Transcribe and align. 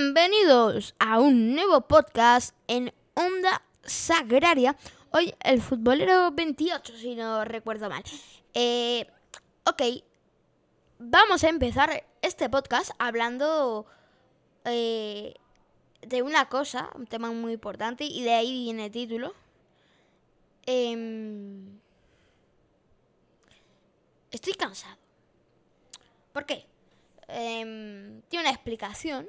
Bienvenidos 0.00 0.94
a 1.00 1.18
un 1.18 1.56
nuevo 1.56 1.80
podcast 1.80 2.54
en 2.68 2.94
Onda 3.14 3.62
Sagraria. 3.82 4.76
Hoy 5.10 5.34
el 5.42 5.60
futbolero 5.60 6.30
28, 6.30 6.96
si 6.96 7.16
no 7.16 7.44
recuerdo 7.44 7.90
mal. 7.90 8.04
Eh, 8.54 9.08
ok, 9.66 9.82
vamos 11.00 11.42
a 11.42 11.48
empezar 11.48 12.06
este 12.22 12.48
podcast 12.48 12.92
hablando 13.00 13.86
eh, 14.64 15.34
de 16.02 16.22
una 16.22 16.48
cosa, 16.48 16.90
un 16.94 17.08
tema 17.08 17.32
muy 17.32 17.54
importante, 17.54 18.04
y 18.04 18.22
de 18.22 18.34
ahí 18.34 18.52
viene 18.52 18.84
el 18.84 18.92
título. 18.92 19.34
Em, 20.64 21.80
estoy 24.30 24.52
cansado. 24.52 24.96
¿Por 26.32 26.46
qué? 26.46 26.66
Em, 27.26 28.22
tiene 28.28 28.44
una 28.44 28.54
explicación, 28.54 29.28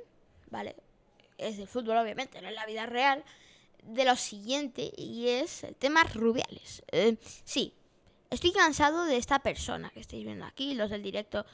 ¿vale? 0.52 0.76
Es 1.38 1.58
del 1.58 1.68
fútbol, 1.68 1.98
obviamente, 1.98 2.42
no 2.42 2.50
es 2.50 2.56
la 2.56 2.66
vida 2.66 2.86
real. 2.86 3.24
De 3.84 4.04
lo 4.04 4.16
siguiente, 4.16 4.92
y 4.98 5.30
es 5.30 5.64
el 5.64 5.76
tema 5.76 6.04
Rubiales. 6.04 6.84
Eh, 6.92 7.16
sí, 7.46 7.74
estoy 8.30 8.52
cansado 8.52 9.06
de 9.06 9.18
esta 9.18 9.40
persona 9.40 9.90
que 9.92 10.02
estáis 10.02 10.26
viendo 10.26 10.46
aquí. 10.46 10.74
Los 10.74 10.90
del 10.90 11.02
directo, 11.02 11.46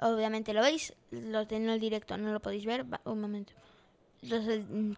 obviamente 0.00 0.52
lo 0.52 0.62
veis. 0.62 0.92
Los 1.10 1.48
de 1.48 1.60
no 1.60 1.72
el 1.72 1.80
directo 1.80 2.16
no 2.16 2.32
lo 2.32 2.40
podéis 2.40 2.66
ver. 2.66 2.84
un 3.04 3.20
momento. 3.20 3.52
Los 4.22 4.44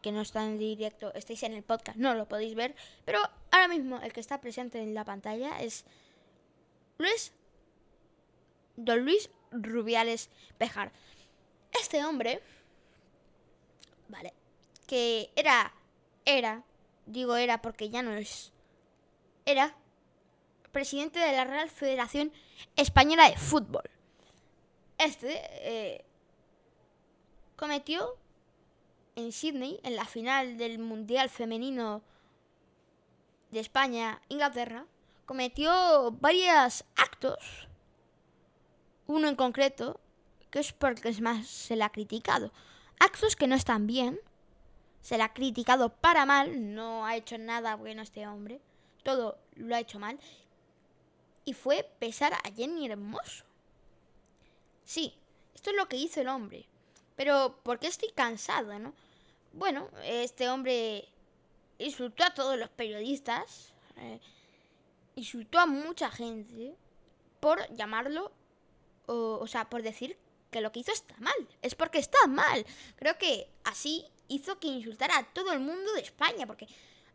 que 0.00 0.12
no 0.12 0.22
están 0.22 0.52
en 0.52 0.58
directo, 0.58 1.12
estáis 1.14 1.42
en 1.42 1.52
el 1.52 1.62
podcast, 1.62 1.98
no 1.98 2.14
lo 2.14 2.26
podéis 2.26 2.54
ver. 2.54 2.74
Pero 3.04 3.18
ahora 3.50 3.68
mismo 3.68 4.00
el 4.00 4.12
que 4.12 4.20
está 4.20 4.40
presente 4.40 4.80
en 4.80 4.94
la 4.94 5.04
pantalla 5.04 5.60
es 5.60 5.84
Luis. 6.96 7.32
Don 8.76 9.04
Luis 9.04 9.28
Rubiales 9.50 10.30
Pejar. 10.56 10.92
Este 11.78 12.04
hombre, 12.04 12.42
vale, 14.10 14.34
que 14.86 15.30
era, 15.36 15.72
era, 16.24 16.64
digo 17.06 17.36
era 17.36 17.62
porque 17.62 17.88
ya 17.88 18.02
no 18.02 18.12
es, 18.12 18.52
era 19.46 19.74
presidente 20.72 21.18
de 21.18 21.32
la 21.32 21.44
Real 21.44 21.70
Federación 21.70 22.32
Española 22.76 23.28
de 23.28 23.36
Fútbol. 23.36 23.88
Este 24.98 25.40
eh, 25.62 26.04
cometió 27.56 28.16
en 29.16 29.32
Sydney, 29.32 29.80
en 29.82 29.96
la 29.96 30.04
final 30.04 30.56
del 30.56 30.78
Mundial 30.78 31.30
Femenino 31.30 32.02
de 33.50 33.60
España-Inglaterra, 33.60 34.86
cometió 35.26 36.12
varios 36.12 36.84
actos 36.96 37.68
uno 39.06 39.28
en 39.28 39.34
concreto, 39.34 40.00
que 40.50 40.60
es 40.60 40.72
porque 40.72 41.08
es 41.08 41.20
más 41.20 41.46
se 41.46 41.76
le 41.76 41.82
ha 41.82 41.90
criticado. 41.90 42.52
Actos 43.00 43.34
que 43.34 43.46
no 43.48 43.56
están 43.56 43.86
bien, 43.86 44.20
se 45.00 45.16
le 45.16 45.22
ha 45.22 45.32
criticado 45.32 45.88
para 45.88 46.26
mal, 46.26 46.74
no 46.74 47.06
ha 47.06 47.16
hecho 47.16 47.38
nada 47.38 47.74
bueno 47.74 48.02
este 48.02 48.26
hombre, 48.26 48.60
todo 49.02 49.38
lo 49.56 49.74
ha 49.74 49.80
hecho 49.80 49.98
mal, 49.98 50.20
y 51.44 51.54
fue 51.54 51.90
pesar 51.98 52.34
a 52.34 52.52
Jenny 52.54 52.86
Hermoso. 52.86 53.44
Sí, 54.84 55.14
esto 55.54 55.70
es 55.70 55.76
lo 55.76 55.88
que 55.88 55.96
hizo 55.96 56.20
el 56.20 56.28
hombre, 56.28 56.66
pero 57.16 57.58
¿por 57.62 57.78
qué 57.78 57.86
estoy 57.86 58.10
cansado, 58.10 58.78
no? 58.78 58.92
Bueno, 59.54 59.88
este 60.04 60.48
hombre 60.48 61.08
insultó 61.78 62.24
a 62.24 62.34
todos 62.34 62.58
los 62.58 62.68
periodistas, 62.68 63.72
eh, 63.96 64.20
insultó 65.16 65.58
a 65.58 65.66
mucha 65.66 66.10
gente 66.10 66.76
por 67.40 67.66
llamarlo 67.74 68.30
o, 69.06 69.46
sea, 69.48 69.68
por 69.68 69.82
decir 69.82 70.16
que 70.50 70.60
lo 70.60 70.72
que 70.72 70.80
hizo 70.80 70.92
está 70.92 71.14
mal. 71.18 71.48
Es 71.62 71.74
porque 71.74 71.98
está 71.98 72.26
mal. 72.26 72.64
Creo 72.96 73.16
que 73.18 73.48
así 73.64 74.04
hizo 74.28 74.58
que 74.58 74.68
insultara 74.68 75.18
a 75.18 75.24
todo 75.24 75.52
el 75.52 75.60
mundo 75.60 75.92
de 75.94 76.00
España, 76.00 76.46
porque, 76.46 76.66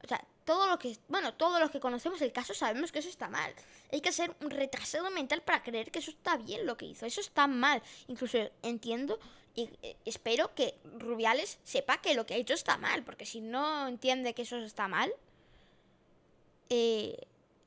o 0.04 0.08
sea, 0.08 0.24
todo 0.44 0.68
lo 0.68 0.78
que, 0.80 0.98
bueno, 1.08 1.34
todos 1.34 1.60
los 1.60 1.72
que 1.72 1.80
conocemos 1.80 2.22
el 2.22 2.32
caso 2.32 2.54
sabemos 2.54 2.92
que 2.92 3.00
eso 3.00 3.10
está 3.10 3.30
mal. 3.30 3.54
Hay 3.92 4.02
que 4.02 4.12
ser 4.12 4.36
un 4.42 4.50
retrasado 4.50 5.10
mental 5.12 5.42
para 5.42 5.64
creer 5.64 5.92
que 5.92 6.00
eso 6.00 6.12
está 6.12 6.38
bien 6.38 6.66
lo 6.66 6.78
que 6.78 6.86
hizo. 6.86 7.06
Eso 7.06 7.22
está 7.22 7.48
mal. 7.48 7.82
Incluso 8.08 8.38
entiendo 8.62 9.20
y 9.56 9.70
eh, 9.82 9.96
espero 10.04 10.54
que 10.54 10.76
Rubiales 11.00 11.60
sepa 11.64 12.02
que 12.02 12.14
lo 12.14 12.26
que 12.26 12.34
ha 12.34 12.38
hecho 12.38 12.54
está 12.54 12.78
mal, 12.78 13.04
porque 13.04 13.26
si 13.26 13.40
no 13.40 13.88
entiende 13.88 14.34
que 14.34 14.42
eso 14.42 14.58
está 14.58 14.90
mal, 14.90 15.12
eh, 16.70 17.18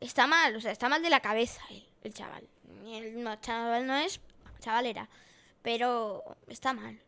está 0.01 0.27
mal, 0.27 0.55
o 0.55 0.61
sea, 0.61 0.71
está 0.71 0.91
mal 0.91 1.03
de 1.03 1.09
la 1.09 1.21
cabeza 1.21 1.63
el 2.05 2.13
chaval. 2.13 2.47
El 2.87 3.23
no, 3.23 3.37
chaval 3.41 3.87
no 3.87 3.97
es, 3.97 4.21
chavalera. 4.61 5.09
Pero 5.63 6.25
está 6.47 6.73
mal. 6.73 7.01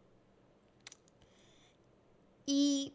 Y 2.46 2.92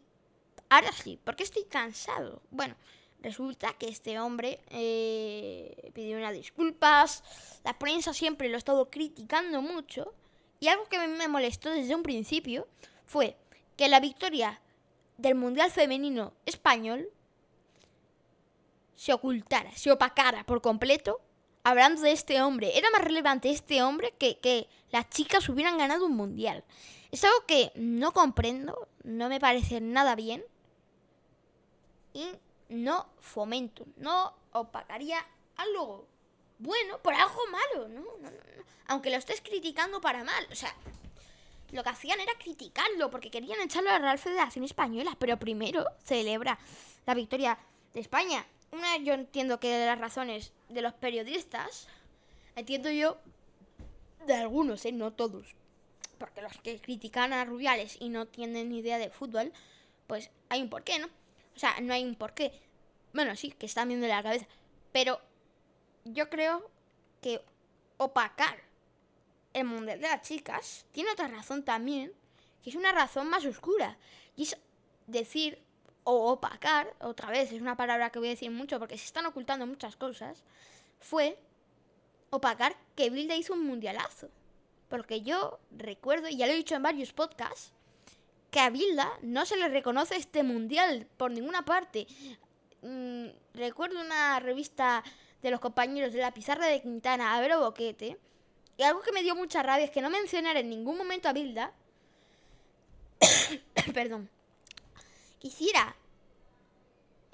ahora 0.68 0.92
sí, 0.92 1.18
porque 1.24 1.44
estoy 1.44 1.64
cansado. 1.64 2.42
Bueno, 2.50 2.76
resulta 3.22 3.72
que 3.74 3.88
este 3.88 4.18
hombre 4.18 4.60
eh, 4.70 5.90
pidió 5.94 6.16
unas 6.18 6.34
disculpas. 6.34 7.22
La 7.64 7.78
prensa 7.78 8.12
siempre 8.12 8.48
lo 8.48 8.56
ha 8.56 8.58
estado 8.58 8.90
criticando 8.90 9.62
mucho. 9.62 10.14
Y 10.60 10.68
algo 10.68 10.84
que 10.88 10.98
me 11.06 11.28
molestó 11.28 11.70
desde 11.70 11.94
un 11.94 12.02
principio 12.02 12.66
fue 13.04 13.36
que 13.76 13.88
la 13.88 14.00
victoria 14.00 14.60
del 15.18 15.34
Mundial 15.34 15.70
Femenino 15.70 16.34
Español 16.44 17.08
se 18.94 19.12
ocultara, 19.12 19.70
se 19.72 19.90
opacara 19.90 20.44
por 20.44 20.62
completo 20.62 21.20
hablando 21.66 22.02
de 22.02 22.12
este 22.12 22.40
hombre. 22.42 22.78
Era 22.78 22.88
más 22.90 23.02
relevante 23.02 23.50
este 23.50 23.82
hombre 23.82 24.14
que, 24.16 24.38
que 24.38 24.68
las 24.92 25.10
chicas 25.10 25.48
hubieran 25.48 25.76
ganado 25.76 26.06
un 26.06 26.14
mundial. 26.14 26.62
Es 27.10 27.24
algo 27.24 27.44
que 27.44 27.72
no 27.74 28.12
comprendo, 28.12 28.86
no 29.02 29.28
me 29.28 29.40
parece 29.40 29.80
nada 29.80 30.14
bien 30.14 30.44
y 32.12 32.28
no 32.68 33.08
fomento, 33.18 33.84
no 33.96 34.32
opacaría 34.52 35.18
algo 35.56 36.06
bueno 36.60 36.98
por 37.02 37.14
algo 37.14 37.40
malo, 37.48 37.88
¿no? 37.88 38.04
Aunque 38.86 39.10
lo 39.10 39.16
estés 39.16 39.40
criticando 39.40 40.00
para 40.00 40.22
mal, 40.22 40.46
o 40.52 40.54
sea, 40.54 40.72
lo 41.72 41.82
que 41.82 41.90
hacían 41.90 42.20
era 42.20 42.32
criticarlo 42.38 43.10
porque 43.10 43.32
querían 43.32 43.60
echarlo 43.60 43.90
a 43.90 43.94
la 43.94 43.98
Real 43.98 44.18
Federación 44.20 44.64
Española, 44.64 45.16
pero 45.18 45.36
primero 45.36 45.84
celebra 46.04 46.60
la 47.06 47.14
victoria 47.14 47.58
de 47.92 48.00
España 48.00 48.46
una, 48.72 48.96
yo 48.98 49.14
entiendo 49.14 49.60
que 49.60 49.68
de 49.68 49.86
las 49.86 49.98
razones 49.98 50.52
de 50.68 50.82
los 50.82 50.92
periodistas, 50.94 51.88
entiendo 52.54 52.90
yo 52.90 53.18
de 54.26 54.34
algunos, 54.34 54.84
¿eh? 54.84 54.92
no 54.92 55.12
todos, 55.12 55.54
porque 56.18 56.42
los 56.42 56.56
que 56.58 56.80
critican 56.80 57.32
a 57.32 57.44
Rubiales 57.44 57.96
y 58.00 58.08
no 58.08 58.26
tienen 58.26 58.70
ni 58.70 58.78
idea 58.78 58.98
de 58.98 59.10
fútbol, 59.10 59.52
pues 60.06 60.30
hay 60.48 60.62
un 60.62 60.70
porqué, 60.70 60.98
¿no? 60.98 61.06
O 61.54 61.58
sea, 61.58 61.80
no 61.80 61.94
hay 61.94 62.04
un 62.04 62.14
porqué. 62.14 62.52
Bueno, 63.12 63.34
sí, 63.36 63.50
que 63.52 63.66
están 63.66 63.88
viendo 63.88 64.06
la 64.06 64.22
cabeza, 64.22 64.46
pero 64.92 65.20
yo 66.04 66.28
creo 66.28 66.70
que 67.22 67.42
opacar 67.96 68.58
el 69.52 69.64
mundial 69.64 70.00
de 70.00 70.08
las 70.08 70.22
chicas 70.22 70.84
tiene 70.92 71.10
otra 71.10 71.28
razón 71.28 71.64
también, 71.64 72.12
que 72.62 72.70
es 72.70 72.76
una 72.76 72.92
razón 72.92 73.28
más 73.28 73.44
oscura, 73.46 73.96
y 74.36 74.42
es 74.42 74.58
decir 75.06 75.62
o 76.08 76.30
opacar, 76.30 76.94
otra 77.00 77.30
vez, 77.30 77.50
es 77.52 77.60
una 77.60 77.76
palabra 77.76 78.10
que 78.10 78.20
voy 78.20 78.28
a 78.28 78.30
decir 78.30 78.52
mucho 78.52 78.78
porque 78.78 78.96
se 78.96 79.06
están 79.06 79.26
ocultando 79.26 79.66
muchas 79.66 79.96
cosas, 79.96 80.44
fue 81.00 81.36
opacar 82.30 82.76
que 82.94 83.10
Bilda 83.10 83.34
hizo 83.34 83.54
un 83.54 83.66
mundialazo. 83.66 84.28
Porque 84.88 85.22
yo 85.22 85.58
recuerdo, 85.72 86.28
y 86.28 86.36
ya 86.36 86.46
lo 86.46 86.52
he 86.52 86.56
dicho 86.56 86.76
en 86.76 86.84
varios 86.84 87.12
podcasts, 87.12 87.72
que 88.52 88.60
a 88.60 88.70
Bilda 88.70 89.10
no 89.22 89.44
se 89.46 89.56
le 89.56 89.66
reconoce 89.66 90.14
este 90.14 90.44
mundial 90.44 91.08
por 91.16 91.32
ninguna 91.32 91.64
parte. 91.64 92.06
Mm, 92.82 93.26
recuerdo 93.54 94.00
una 94.00 94.38
revista 94.38 95.02
de 95.42 95.50
los 95.50 95.58
compañeros 95.58 96.12
de 96.12 96.20
la 96.20 96.32
pizarra 96.32 96.66
de 96.66 96.82
Quintana, 96.82 97.34
a 97.34 97.40
Vero 97.40 97.58
Boquete, 97.58 98.16
y 98.76 98.82
algo 98.84 99.00
que 99.00 99.10
me 99.10 99.24
dio 99.24 99.34
mucha 99.34 99.60
rabia 99.60 99.86
es 99.86 99.90
que 99.90 100.02
no 100.02 100.10
mencionara 100.10 100.60
en 100.60 100.70
ningún 100.70 100.96
momento 100.96 101.28
a 101.28 101.32
Bilda. 101.32 101.72
Perdón 103.92 104.30
quisiera 105.38 105.94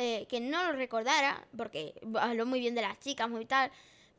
eh, 0.05 0.27
que 0.29 0.41
no 0.41 0.65
lo 0.65 0.73
recordara, 0.73 1.47
porque 1.57 1.95
habló 2.21 2.45
muy 2.45 2.59
bien 2.59 2.75
de 2.75 2.83
las 2.83 2.99
chicas, 2.99 3.31
muy 3.31 3.47
tal. 3.47 3.71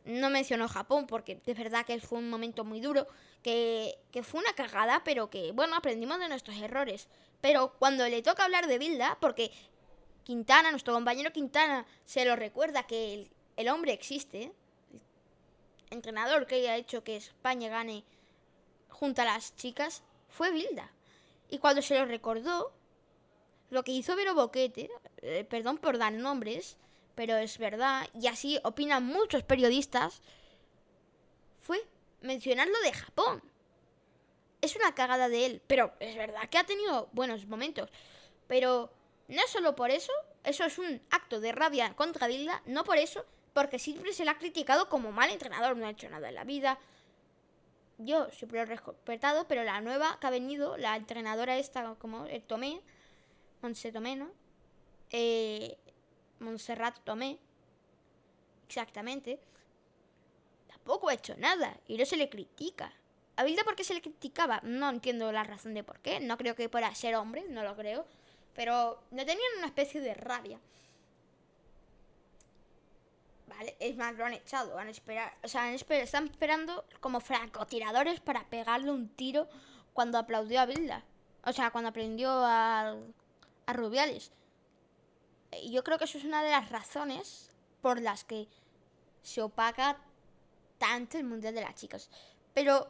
No 0.05 0.29
mencionó 0.29 0.69
Japón, 0.69 1.07
porque 1.07 1.41
de 1.45 1.53
verdad 1.53 1.85
que 1.85 1.99
fue 1.99 2.19
un 2.19 2.29
momento 2.29 2.63
muy 2.63 2.79
duro, 2.79 3.05
que, 3.41 3.99
fue 4.23 4.39
una 4.39 4.53
cagada, 4.53 5.03
pero 5.03 5.29
que, 5.29 5.51
bueno, 5.51 5.75
aprendimos 5.75 6.19
de 6.19 6.29
nuestros 6.29 6.55
errores. 6.55 7.09
Pero 7.41 7.73
cuando 7.79 8.07
le 8.07 8.21
toca 8.21 8.45
hablar 8.45 8.67
de 8.67 8.77
Bilda, 8.77 9.17
porque 9.19 9.51
Quintana, 10.23 10.71
nuestro 10.71 10.93
compañero 10.93 11.33
Quintana, 11.33 11.85
se 12.05 12.23
lo 12.23 12.37
recuerda 12.37 12.83
que 12.83 13.29
el, 13.57 13.67
hombre 13.67 13.91
existe, 13.91 14.53
entrenador 15.89 16.47
que 16.47 16.69
ha 16.69 16.77
hecho 16.77 17.03
que 17.03 17.17
España 17.17 17.67
gane 17.67 18.05
junto 18.87 19.21
a 19.21 19.25
las 19.25 19.53
chicas, 19.57 20.01
fue 20.29 20.49
Bilda. 20.51 20.93
Y 21.49 21.57
cuando 21.57 21.81
se 21.81 21.99
lo 21.99 22.05
recordó, 22.05 22.71
lo 23.73 23.83
que 23.83 23.91
hizo 23.91 24.15
Vero 24.15 24.35
Boquete, 24.35 24.89
eh, 25.21 25.45
perdón 25.49 25.77
por 25.77 25.97
dar 25.97 26.13
nombres, 26.13 26.77
pero 27.15 27.35
es 27.37 27.57
verdad, 27.57 28.07
y 28.19 28.27
así 28.27 28.59
opinan 28.63 29.05
muchos 29.05 29.43
periodistas, 29.43 30.21
fue 31.61 31.85
mencionar 32.21 32.67
lo 32.67 32.79
de 32.81 32.93
Japón. 32.93 33.43
es 34.61 34.77
una 34.77 34.95
cagada 34.95 35.27
de 35.27 35.45
él, 35.45 35.61
pero 35.67 35.91
es 35.99 36.15
verdad 36.15 36.47
que 36.49 36.57
ha 36.57 36.63
tenido 36.63 37.09
buenos 37.11 37.45
momentos. 37.47 37.89
Pero 38.47 38.93
no 39.27 39.41
solo 39.47 39.75
por 39.75 39.91
eso, 39.91 40.13
eso 40.45 40.63
es 40.63 40.77
un 40.77 41.01
acto 41.11 41.41
de 41.41 41.51
rabia 41.51 41.93
contra 41.95 42.27
Vilda, 42.27 42.61
no 42.65 42.85
por 42.85 42.97
eso, 42.97 43.25
porque 43.53 43.77
siempre 43.77 44.13
se 44.13 44.23
le 44.23 44.31
ha 44.31 44.37
criticado 44.37 44.87
como 44.87 45.11
mal 45.11 45.29
entrenador, 45.29 45.75
no 45.75 45.85
ha 45.85 45.91
hecho 45.91 46.09
nada 46.09 46.29
en 46.29 46.35
la 46.35 46.45
vida. 46.45 46.79
Yo 47.97 48.29
siempre 48.31 48.59
lo 48.59 48.63
he 48.63 48.77
respetado, 48.77 49.47
pero 49.49 49.65
la 49.65 49.81
nueva 49.81 50.17
que 50.21 50.27
ha 50.27 50.29
venido, 50.29 50.77
la 50.77 50.95
entrenadora 50.95 51.57
esta, 51.57 51.95
como 51.95 52.25
el 52.25 52.41
Tomé, 52.41 52.81
Monse 53.63 53.91
Tomé, 53.91 54.15
¿no? 54.17 54.29
Eh, 55.09 55.77
Montserrat 56.39 56.99
Tomé, 57.03 57.39
exactamente, 58.67 59.39
tampoco 60.67 61.09
ha 61.09 61.13
hecho 61.13 61.35
nada 61.37 61.79
y 61.87 61.97
no 61.97 62.05
se 62.05 62.17
le 62.17 62.29
critica. 62.29 62.91
¿A 63.37 63.43
Vilda 63.43 63.63
por 63.63 63.75
qué 63.75 63.83
se 63.83 63.93
le 63.93 64.01
criticaba? 64.01 64.59
No 64.63 64.89
entiendo 64.89 65.31
la 65.31 65.43
razón 65.43 65.73
de 65.73 65.83
por 65.83 65.99
qué. 65.99 66.19
No 66.19 66.37
creo 66.37 66.55
que 66.55 66.69
fuera 66.69 66.93
ser 66.93 67.15
hombre, 67.15 67.45
no 67.49 67.63
lo 67.63 67.75
creo. 67.75 68.05
Pero 68.53 69.01
no 69.09 69.25
tenían 69.25 69.57
una 69.57 69.67
especie 69.67 70.01
de 70.01 70.13
rabia. 70.13 70.59
Vale, 73.47 73.75
es 73.79 73.95
más, 73.97 74.13
lo 74.15 74.25
han 74.25 74.33
echado. 74.33 74.77
Han 74.77 74.89
esperado, 74.89 75.31
o 75.43 75.47
sea, 75.47 75.73
están 75.73 76.25
esperando 76.25 76.85
como 76.99 77.21
francotiradores 77.21 78.19
para 78.19 78.47
pegarle 78.49 78.91
un 78.91 79.09
tiro 79.09 79.47
cuando 79.93 80.19
aplaudió 80.19 80.61
a 80.61 80.67
Vilda. 80.67 81.03
O 81.45 81.53
sea, 81.53 81.71
cuando 81.71 81.89
aprendió 81.89 82.29
a, 82.29 82.95
a 83.65 83.73
Rubiales. 83.73 84.31
Y 85.61 85.71
yo 85.71 85.83
creo 85.83 85.97
que 85.97 86.05
eso 86.05 86.17
es 86.17 86.23
una 86.23 86.43
de 86.43 86.51
las 86.51 86.69
razones 86.69 87.49
por 87.81 88.01
las 88.01 88.23
que 88.23 88.47
se 89.21 89.41
opaca 89.41 89.97
tanto 90.77 91.17
el 91.17 91.23
Mundial 91.23 91.55
de 91.55 91.61
las 91.61 91.75
Chicas. 91.75 92.09
Pero 92.53 92.89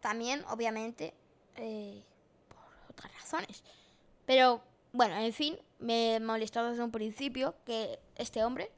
también, 0.00 0.44
obviamente, 0.48 1.14
eh, 1.56 2.02
por 2.48 2.90
otras 2.90 3.12
razones. 3.14 3.62
Pero, 4.26 4.62
bueno, 4.92 5.16
en 5.16 5.32
fin, 5.32 5.58
me 5.78 6.20
molestó 6.20 6.64
desde 6.64 6.82
un 6.82 6.90
principio 6.90 7.54
que 7.64 7.98
este 8.16 8.44
hombre... 8.44 8.70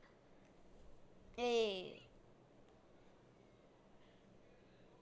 Eh, 1.36 1.96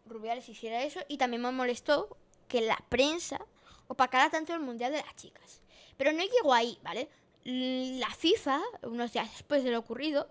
Rubiales 0.06 0.48
hiciera 0.48 0.82
eso 0.84 1.00
y 1.08 1.18
también 1.18 1.42
me 1.42 1.52
molestó 1.52 2.16
que 2.48 2.60
la 2.60 2.82
prensa 2.88 3.44
opacara 3.88 4.30
tanto 4.30 4.54
el 4.54 4.60
Mundial 4.60 4.92
de 4.92 5.02
las 5.02 5.14
Chicas. 5.16 5.60
Pero 5.98 6.12
no 6.12 6.22
llegó 6.22 6.54
ahí, 6.54 6.78
¿vale? 6.82 7.08
La 7.44 8.08
FIFA, 8.08 8.62
unos 8.82 9.12
días 9.12 9.30
después 9.32 9.64
de 9.64 9.70
lo 9.70 9.80
ocurrido, 9.80 10.30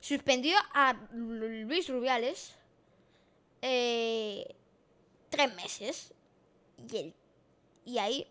suspendió 0.00 0.56
a 0.72 0.94
Luis 1.12 1.88
Rubiales 1.88 2.54
eh, 3.60 4.54
tres 5.28 5.54
meses. 5.54 6.14
Y, 6.92 7.12
y 7.84 7.98
ahí 7.98 8.26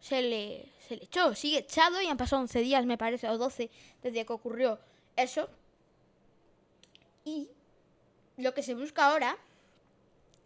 se 0.00 0.22
le, 0.22 0.68
se 0.88 0.96
le 0.96 1.04
echó. 1.04 1.34
Sigue 1.34 1.58
echado 1.58 2.00
y 2.00 2.06
han 2.06 2.16
pasado 2.16 2.42
11 2.42 2.60
días, 2.60 2.86
me 2.86 2.98
parece, 2.98 3.28
o 3.28 3.38
12 3.38 3.70
desde 4.02 4.24
que 4.24 4.32
ocurrió 4.32 4.80
eso. 5.16 5.48
Y 7.24 7.48
lo 8.38 8.54
que 8.54 8.62
se 8.62 8.74
busca 8.74 9.06
ahora 9.06 9.36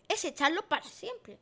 es 0.08 0.24
echarlo 0.24 0.66
para 0.66 0.84
siempre. 0.84 1.38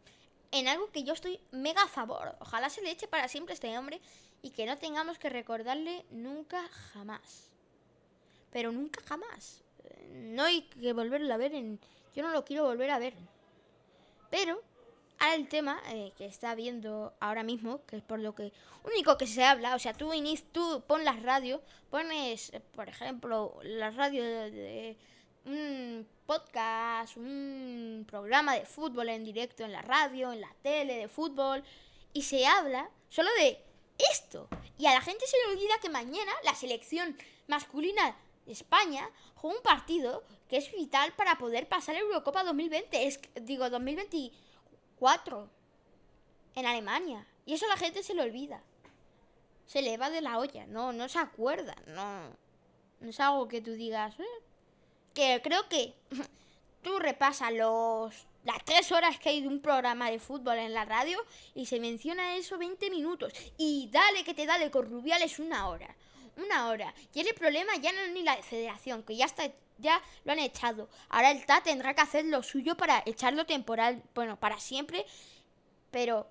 En 0.52 0.68
algo 0.68 0.90
que 0.90 1.02
yo 1.02 1.14
estoy 1.14 1.40
mega 1.50 1.82
a 1.82 1.88
favor. 1.88 2.36
Ojalá 2.40 2.70
se 2.70 2.82
le 2.82 2.90
eche 2.90 3.08
para 3.08 3.28
siempre 3.28 3.54
este 3.54 3.76
hombre 3.76 4.00
y 4.42 4.50
que 4.50 4.66
no 4.66 4.76
tengamos 4.76 5.18
que 5.18 5.30
recordarle 5.30 6.04
nunca 6.10 6.68
jamás. 6.92 7.50
Pero 8.50 8.70
nunca 8.70 9.02
jamás. 9.06 9.62
No 10.10 10.44
hay 10.44 10.62
que 10.62 10.92
volverlo 10.92 11.32
a 11.32 11.38
ver 11.38 11.54
en... 11.54 11.80
Yo 12.14 12.22
no 12.22 12.30
lo 12.30 12.44
quiero 12.44 12.64
volver 12.64 12.90
a 12.90 12.98
ver. 12.98 13.14
Pero, 14.30 14.62
ahora 15.18 15.34
el 15.34 15.48
tema 15.48 15.80
eh, 15.88 16.12
que 16.16 16.26
está 16.26 16.54
viendo 16.54 17.14
ahora 17.20 17.42
mismo, 17.42 17.84
que 17.86 17.96
es 17.96 18.02
por 18.02 18.18
lo 18.18 18.34
que 18.34 18.52
único 18.84 19.16
que 19.16 19.26
se 19.26 19.44
habla, 19.44 19.74
o 19.74 19.78
sea, 19.78 19.94
tú, 19.94 20.12
inic 20.12 20.44
tú 20.52 20.82
pon 20.86 21.04
las 21.04 21.22
radios, 21.22 21.60
pones, 21.90 22.52
por 22.74 22.88
ejemplo, 22.88 23.58
la 23.62 23.90
radio 23.90 24.22
de, 24.22 24.96
un 25.44 26.06
podcast, 26.26 27.16
un 27.16 28.06
programa 28.08 28.54
de 28.54 28.64
fútbol 28.64 29.08
en 29.08 29.24
directo 29.24 29.64
en 29.64 29.72
la 29.72 29.82
radio, 29.82 30.32
en 30.32 30.40
la 30.40 30.54
tele 30.62 30.96
de 30.96 31.08
fútbol, 31.08 31.62
y 32.12 32.22
se 32.22 32.46
habla 32.46 32.88
solo 33.08 33.28
de 33.38 33.58
esto. 34.12 34.48
Y 34.78 34.86
a 34.86 34.94
la 34.94 35.00
gente 35.00 35.26
se 35.26 35.36
le 35.38 35.54
olvida 35.54 35.78
que 35.80 35.88
mañana 35.88 36.32
la 36.44 36.54
selección 36.54 37.16
masculina 37.46 38.16
de 38.46 38.52
España 38.52 39.08
juega 39.34 39.56
un 39.56 39.62
partido 39.62 40.22
que 40.48 40.56
es 40.56 40.72
vital 40.72 41.12
para 41.14 41.38
poder 41.38 41.68
pasar 41.68 41.96
Eurocopa 41.96 42.44
2020, 42.44 43.06
es, 43.06 43.20
digo 43.42 43.70
2024 43.70 45.48
en 46.54 46.66
Alemania. 46.66 47.26
Y 47.46 47.54
eso 47.54 47.66
la 47.66 47.76
gente 47.76 48.02
se 48.02 48.14
le 48.14 48.22
olvida. 48.22 48.62
Se 49.66 49.82
le 49.82 49.96
va 49.96 50.10
de 50.10 50.20
la 50.20 50.38
olla, 50.38 50.66
no, 50.66 50.92
no 50.92 51.08
se 51.08 51.18
acuerda, 51.18 51.74
no, 51.86 52.28
no 53.00 53.10
es 53.10 53.20
algo 53.20 53.48
que 53.48 53.62
tú 53.62 53.72
digas. 53.72 54.18
Eh". 54.18 54.51
Que 55.14 55.40
creo 55.42 55.68
que 55.68 55.94
tú 56.82 56.98
repasas 56.98 57.52
los 57.52 58.14
las 58.44 58.64
tres 58.64 58.90
horas 58.90 59.18
que 59.18 59.28
hay 59.28 59.40
de 59.40 59.48
un 59.48 59.60
programa 59.60 60.10
de 60.10 60.18
fútbol 60.18 60.58
en 60.58 60.74
la 60.74 60.84
radio 60.84 61.24
y 61.54 61.66
se 61.66 61.78
menciona 61.78 62.36
eso 62.36 62.58
20 62.58 62.90
minutos. 62.90 63.32
Y 63.56 63.88
dale 63.92 64.24
que 64.24 64.34
te 64.34 64.46
dale 64.46 64.70
con 64.70 64.90
Rubiales 64.90 65.38
una 65.38 65.68
hora. 65.68 65.94
Una 66.36 66.68
hora. 66.68 66.92
Y 67.14 67.20
el 67.20 67.34
problema 67.34 67.76
ya 67.76 67.92
no 67.92 68.00
es 68.00 68.12
ni 68.12 68.22
la 68.22 68.36
federación, 68.42 69.02
que 69.02 69.16
ya 69.16 69.26
está 69.26 69.44
ya 69.78 70.00
lo 70.24 70.32
han 70.32 70.38
echado. 70.38 70.88
Ahora 71.08 71.30
el 71.30 71.44
TA 71.44 71.62
tendrá 71.62 71.94
que 71.94 72.00
hacer 72.00 72.24
lo 72.24 72.42
suyo 72.42 72.76
para 72.76 73.02
echarlo 73.04 73.44
temporal, 73.44 74.02
bueno, 74.14 74.38
para 74.38 74.58
siempre. 74.58 75.04
Pero 75.90 76.26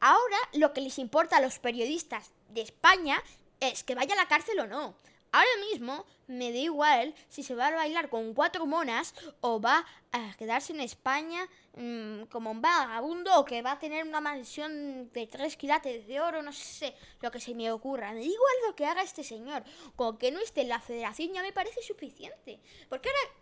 ahora 0.00 0.38
lo 0.54 0.72
que 0.72 0.80
les 0.80 0.98
importa 0.98 1.36
a 1.36 1.40
los 1.40 1.58
periodistas 1.58 2.30
de 2.48 2.62
España 2.62 3.22
es 3.60 3.84
que 3.84 3.94
vaya 3.94 4.14
a 4.14 4.16
la 4.16 4.28
cárcel 4.28 4.58
o 4.60 4.66
no. 4.66 4.94
Ahora 5.30 5.50
mismo 5.70 6.06
me 6.26 6.52
da 6.52 6.58
igual 6.58 7.14
si 7.28 7.42
se 7.42 7.54
va 7.54 7.68
a 7.68 7.74
bailar 7.74 8.08
con 8.08 8.34
cuatro 8.34 8.66
monas 8.66 9.14
o 9.40 9.60
va 9.60 9.84
a 10.12 10.34
quedarse 10.36 10.72
en 10.72 10.80
España 10.80 11.46
mmm, 11.76 12.22
como 12.24 12.50
un 12.50 12.62
vagabundo 12.62 13.38
o 13.38 13.44
que 13.44 13.60
va 13.60 13.72
a 13.72 13.78
tener 13.78 14.06
una 14.06 14.20
mansión 14.20 15.12
de 15.12 15.26
tres 15.26 15.56
quilates 15.56 16.06
de 16.06 16.20
oro, 16.20 16.42
no 16.42 16.52
sé, 16.52 16.94
lo 17.20 17.30
que 17.30 17.40
se 17.40 17.54
me 17.54 17.70
ocurra. 17.70 18.12
Me 18.12 18.20
da 18.20 18.24
igual 18.24 18.54
lo 18.66 18.74
que 18.74 18.86
haga 18.86 19.02
este 19.02 19.22
señor. 19.22 19.64
Con 19.96 20.16
que 20.16 20.30
no 20.30 20.40
esté 20.40 20.62
en 20.62 20.70
la 20.70 20.80
federación 20.80 21.32
ya 21.32 21.42
me 21.42 21.52
parece 21.52 21.82
suficiente. 21.82 22.60
Porque 22.88 23.08
ahora 23.08 23.34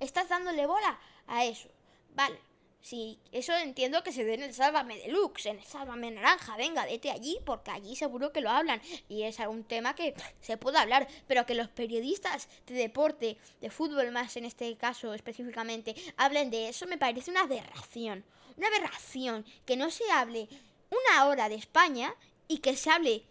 estás 0.00 0.28
dándole 0.28 0.66
bola 0.66 0.98
a 1.26 1.44
eso. 1.44 1.68
Vale, 2.14 2.38
Sí, 2.86 3.18
eso 3.32 3.52
entiendo 3.52 4.04
que 4.04 4.12
se 4.12 4.22
dé 4.22 4.34
en 4.34 4.44
el 4.44 4.54
Sálvame 4.54 4.96
Deluxe, 4.98 5.46
en 5.46 5.58
el 5.58 5.64
Sálvame 5.64 6.12
Naranja. 6.12 6.56
Venga, 6.56 6.84
vete 6.84 7.10
allí, 7.10 7.36
porque 7.44 7.72
allí 7.72 7.96
seguro 7.96 8.30
que 8.30 8.40
lo 8.40 8.48
hablan. 8.48 8.80
Y 9.08 9.24
es 9.24 9.40
un 9.40 9.64
tema 9.64 9.96
que 9.96 10.14
se 10.40 10.56
puede 10.56 10.78
hablar. 10.78 11.08
Pero 11.26 11.44
que 11.46 11.56
los 11.56 11.68
periodistas 11.68 12.48
de 12.64 12.74
deporte, 12.74 13.38
de 13.60 13.70
fútbol 13.70 14.12
más 14.12 14.36
en 14.36 14.44
este 14.44 14.76
caso 14.76 15.14
específicamente, 15.14 15.96
hablen 16.16 16.48
de 16.48 16.68
eso, 16.68 16.86
me 16.86 16.96
parece 16.96 17.32
una 17.32 17.40
aberración. 17.40 18.24
Una 18.56 18.68
aberración. 18.68 19.44
Que 19.64 19.76
no 19.76 19.90
se 19.90 20.08
hable 20.12 20.48
una 20.88 21.26
hora 21.26 21.48
de 21.48 21.56
España 21.56 22.14
y 22.46 22.58
que 22.58 22.76
se 22.76 22.90
hable 22.90 23.24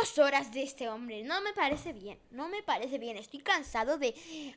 dos 0.00 0.18
horas 0.18 0.52
de 0.52 0.62
este 0.62 0.88
hombre. 0.88 1.22
No 1.22 1.40
me 1.42 1.52
parece 1.52 1.92
bien, 1.92 2.18
no 2.30 2.48
me 2.48 2.62
parece 2.62 2.98
bien. 2.98 3.16
Estoy 3.16 3.40
cansado 3.40 3.98
de 3.98 4.14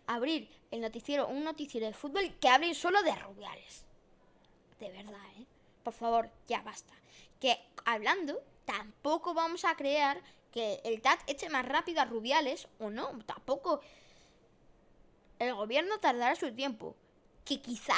abrir 0.07 0.50
el 0.71 0.81
noticiero, 0.81 1.27
un 1.27 1.43
noticiero 1.43 1.85
de 1.88 1.93
fútbol 1.93 2.33
que 2.39 2.47
hable 2.47 2.73
solo 2.73 3.01
de 3.03 3.15
Rubiales. 3.15 3.85
De 4.79 4.89
verdad, 4.89 5.25
¿eh? 5.38 5.45
Por 5.83 5.93
favor, 5.93 6.29
ya 6.47 6.62
basta. 6.62 6.93
Que 7.39 7.59
hablando, 7.85 8.41
tampoco 8.65 9.33
vamos 9.33 9.65
a 9.65 9.75
crear 9.75 10.21
que 10.51 10.79
el 10.85 11.01
TAT 11.01 11.19
eche 11.27 11.50
más 11.50 11.65
rápido 11.65 12.01
a 12.01 12.05
Rubiales 12.05 12.67
o 12.79 12.89
no. 12.89 13.19
Tampoco 13.25 13.81
el 15.39 15.53
gobierno 15.53 16.00
tardará 16.00 16.35
su 16.35 16.53
tiempo. 16.53 16.95
Que 17.43 17.59
quizá 17.59 17.95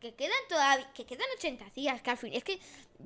que 0.00 0.14
quedan 0.14 0.38
todavía 0.48 0.90
que 0.92 1.04
quedan 1.04 1.26
80 1.36 1.70
días, 1.70 2.02
que 2.02 2.10
al 2.10 2.16
fin 2.16 2.32
es 2.32 2.42
que 2.42 2.58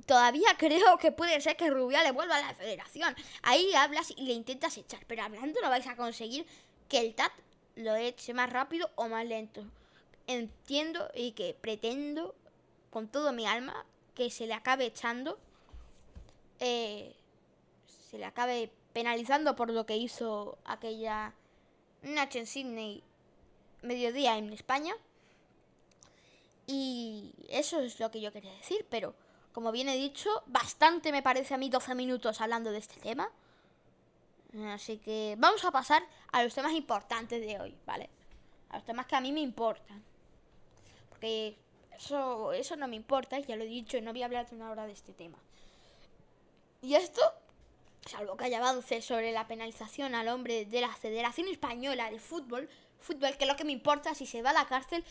todavía 0.07 0.49
creo 0.57 0.97
que 0.99 1.13
puede 1.13 1.41
ser 1.41 1.57
que 1.57 1.71
le 1.71 2.13
vuelva 2.13 2.37
a 2.37 2.41
la 2.41 2.55
federación. 2.55 3.15
Ahí 3.43 3.73
hablas 3.75 4.13
y 4.17 4.23
le 4.23 4.33
intentas 4.33 4.77
echar, 4.79 5.05
pero 5.07 5.25
hablando 5.25 5.61
no 5.61 5.69
vais 5.69 5.87
a 5.87 5.97
conseguir 5.97 6.47
que 6.89 6.99
el 6.99 7.15
TAT 7.15 7.33
lo 7.77 7.97
eche 7.97 8.33
más 8.35 8.51
rápido 8.51 8.91
o 8.95 9.09
más 9.09 9.27
lento. 9.27 9.65
Entiendo 10.27 11.11
y 11.15 11.33
que 11.33 11.55
pretendo 11.61 12.35
con 12.91 13.09
todo 13.09 13.33
mi 13.33 13.47
alma 13.47 13.85
que 14.15 14.31
se 14.31 14.47
le 14.47 14.55
acabe 14.55 14.87
echando, 14.87 15.39
eh, 16.61 17.15
se 18.11 18.19
le 18.19 18.25
acabe 18.25 18.71
penalizando 18.93 19.57
por 19.57 19.71
lo 19.71 19.85
que 19.85 19.97
hizo 19.97 20.57
aquella 20.65 21.35
Nacho 22.03 22.39
en 22.39 22.47
Sydney 22.47 23.03
mediodía 23.83 24.39
en 24.39 24.53
España. 24.53 24.95
Y 26.67 27.33
eso 27.49 27.81
es 27.81 28.01
lo 28.01 28.11
que 28.11 28.21
yo 28.21 28.33
quería 28.33 28.53
decir, 28.55 28.87
pero 28.89 29.15
como 29.53 29.71
bien 29.71 29.89
he 29.89 29.97
dicho, 29.97 30.43
bastante 30.47 31.13
me 31.13 31.23
parece 31.23 31.55
a 31.55 31.59
mí 31.59 31.69
12 31.69 31.95
minutos 31.95 32.41
hablando 32.41 32.73
de 32.73 32.79
este 32.79 33.01
tema. 33.01 33.31
Así 34.69 34.99
que 34.99 35.35
vamos 35.39 35.65
a 35.65 35.71
pasar 35.71 36.03
a 36.33 36.43
los 36.43 36.55
temas 36.55 36.73
importantes 36.73 37.41
de 37.41 37.61
hoy, 37.61 37.77
¿vale? 37.85 38.09
A 38.71 38.77
los 38.77 38.85
temas 38.85 39.07
que 39.07 39.17
a 39.17 39.21
mí 39.21 39.33
me 39.33 39.41
importan. 39.41 40.03
Porque 41.09 41.57
Eso, 41.97 42.53
eso 42.53 42.75
no 42.77 42.89
me 42.89 42.97
importa, 42.97 43.39
ya 43.39 43.55
lo 43.57 43.63
he 43.63 43.69
dicho, 43.69 44.01
no 44.01 44.13
voy 44.13 44.23
a 44.23 44.27
hablar 44.27 44.47
una 44.51 44.71
hora 44.71 44.87
de 44.87 44.93
este 44.93 45.13
tema. 45.13 45.39
Y 46.83 46.97
esto, 46.97 47.23
salvo 48.05 48.37
que 48.37 48.47
haya 48.47 48.59
avances 48.59 49.05
sobre 49.05 49.31
la 49.31 49.47
penalización 49.47 50.15
al 50.15 50.29
hombre 50.29 50.65
de 50.67 50.81
la 50.81 50.93
Federación 50.95 51.47
Española 51.49 52.11
de 52.11 52.19
Fútbol, 52.19 52.69
fútbol, 52.99 53.37
que 53.37 53.47
lo 53.47 53.55
que 53.55 53.65
me 53.65 53.73
importa, 53.73 54.15
si 54.15 54.27
se 54.27 54.43
va 54.43 54.51
a 54.51 54.55
la 54.55 54.67
cárcel, 54.67 55.05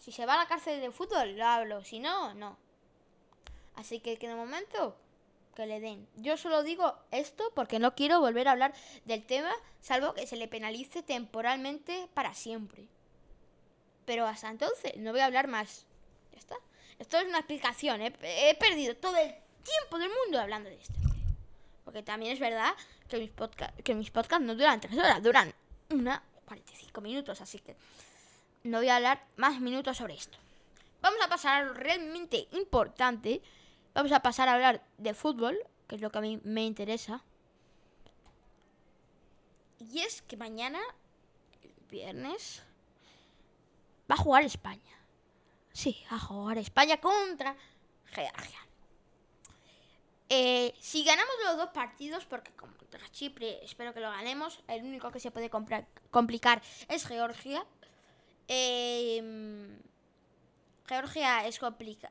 si 0.00 0.12
se 0.12 0.26
va 0.26 0.34
a 0.34 0.38
la 0.38 0.48
cárcel 0.48 0.80
de 0.80 0.90
fútbol, 0.90 1.36
lo 1.36 1.46
hablo, 1.46 1.84
si 1.84 2.00
no, 2.00 2.34
no. 2.34 2.56
Así 3.76 4.00
que, 4.00 4.18
que 4.18 4.28
de 4.28 4.34
momento, 4.34 4.96
que 5.54 5.66
le 5.66 5.78
den. 5.78 6.08
Yo 6.16 6.36
solo 6.36 6.62
digo 6.62 6.96
esto 7.10 7.52
porque 7.54 7.78
no 7.78 7.94
quiero 7.94 8.20
volver 8.20 8.48
a 8.48 8.52
hablar 8.52 8.74
del 9.04 9.24
tema, 9.24 9.52
salvo 9.80 10.14
que 10.14 10.26
se 10.26 10.36
le 10.36 10.48
penalice 10.48 11.02
temporalmente 11.02 12.08
para 12.14 12.34
siempre. 12.34 12.88
Pero 14.06 14.26
hasta 14.26 14.48
entonces 14.48 14.96
no 14.96 15.12
voy 15.12 15.20
a 15.20 15.26
hablar 15.26 15.48
más. 15.48 15.86
Ya 16.32 16.38
está. 16.38 16.56
Esto 16.98 17.18
es 17.18 17.26
una 17.26 17.38
explicación. 17.38 18.00
He, 18.00 18.12
he 18.22 18.54
perdido 18.56 18.96
todo 18.96 19.16
el 19.16 19.34
tiempo 19.62 19.98
del 19.98 20.10
mundo 20.24 20.40
hablando 20.40 20.70
de 20.70 20.76
esto. 20.76 20.94
Porque 21.84 22.02
también 22.02 22.32
es 22.32 22.40
verdad 22.40 22.72
que 23.08 23.18
mis, 23.18 23.30
podca 23.30 23.72
que 23.84 23.94
mis 23.94 24.10
podcasts 24.10 24.44
no 24.44 24.54
duran 24.54 24.80
tres 24.80 24.96
horas, 24.96 25.22
duran 25.22 25.52
una 25.90 26.22
45 26.46 27.00
minutos. 27.00 27.40
Así 27.40 27.58
que 27.58 27.76
no 28.62 28.78
voy 28.78 28.88
a 28.88 28.96
hablar 28.96 29.24
más 29.36 29.60
minutos 29.60 29.96
sobre 29.96 30.14
esto. 30.14 30.38
Vamos 31.02 31.20
a 31.22 31.28
pasar 31.28 31.62
a 31.62 31.66
lo 31.66 31.74
realmente 31.74 32.48
importante. 32.52 33.42
Vamos 33.94 34.12
a 34.12 34.20
pasar 34.20 34.48
a 34.48 34.54
hablar 34.54 34.82
de 34.98 35.14
fútbol, 35.14 35.58
que 35.88 35.96
es 35.96 36.00
lo 36.00 36.10
que 36.10 36.18
a 36.18 36.22
mí 36.22 36.40
me 36.44 36.64
interesa. 36.64 37.22
Y 39.78 40.00
es 40.00 40.22
que 40.22 40.36
mañana, 40.36 40.78
el 41.62 41.74
viernes, 41.90 42.62
va 44.10 44.14
a 44.14 44.18
jugar 44.18 44.44
España. 44.44 44.98
Sí, 45.72 46.04
va 46.10 46.16
a 46.16 46.20
jugar 46.20 46.58
España 46.58 46.98
contra 46.98 47.56
Georgia. 48.06 48.58
Eh, 50.28 50.74
si 50.78 51.02
ganamos 51.02 51.34
los 51.44 51.56
dos 51.56 51.70
partidos, 51.70 52.24
porque 52.26 52.52
contra 52.52 53.08
Chipre 53.10 53.64
espero 53.64 53.92
que 53.92 54.00
lo 54.00 54.10
ganemos, 54.10 54.60
el 54.68 54.84
único 54.84 55.10
que 55.10 55.18
se 55.18 55.30
puede 55.30 55.50
complicar 55.50 56.62
es 56.88 57.06
Georgia. 57.06 57.64
Eh, 58.52 59.22
Georgia 60.88 61.46
es 61.46 61.60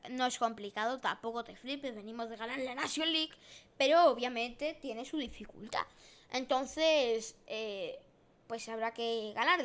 no 0.10 0.26
es 0.26 0.38
complicado, 0.40 1.02
tampoco 1.02 1.44
te 1.44 1.58
flipes, 1.58 1.94
venimos 1.94 2.30
de 2.30 2.38
ganar 2.38 2.58
la 2.60 2.76
Nation 2.76 3.12
League, 3.12 3.34
pero 3.78 4.06
obviamente 4.06 4.74
tiene 4.82 5.04
su 5.04 5.18
dificultad. 5.18 5.86
Entonces, 6.32 7.36
eh, 7.46 8.00
pues 8.48 8.70
habrá 8.70 8.94
que 8.94 9.34
ganar. 9.36 9.60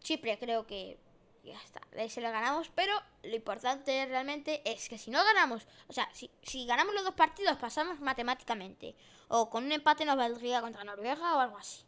Chipre 0.00 0.38
creo 0.38 0.66
que 0.66 0.96
ya 1.44 1.60
está, 1.62 1.82
de 1.92 2.08
se 2.08 2.22
lo 2.22 2.30
ganamos, 2.30 2.70
pero 2.74 2.94
lo 3.22 3.36
importante 3.36 4.06
realmente 4.06 4.62
es 4.64 4.88
que 4.88 4.96
si 4.96 5.10
no 5.10 5.22
ganamos, 5.22 5.66
o 5.88 5.92
sea, 5.92 6.08
si, 6.14 6.30
si 6.42 6.64
ganamos 6.64 6.94
los 6.94 7.04
dos 7.04 7.14
partidos 7.14 7.58
pasamos 7.58 8.00
matemáticamente, 8.00 8.94
o 9.28 9.50
con 9.50 9.64
un 9.64 9.72
empate 9.72 10.06
nos 10.06 10.16
valdría 10.16 10.62
contra 10.62 10.84
Noruega 10.84 11.36
o 11.36 11.40
algo 11.40 11.58
así. 11.58 11.84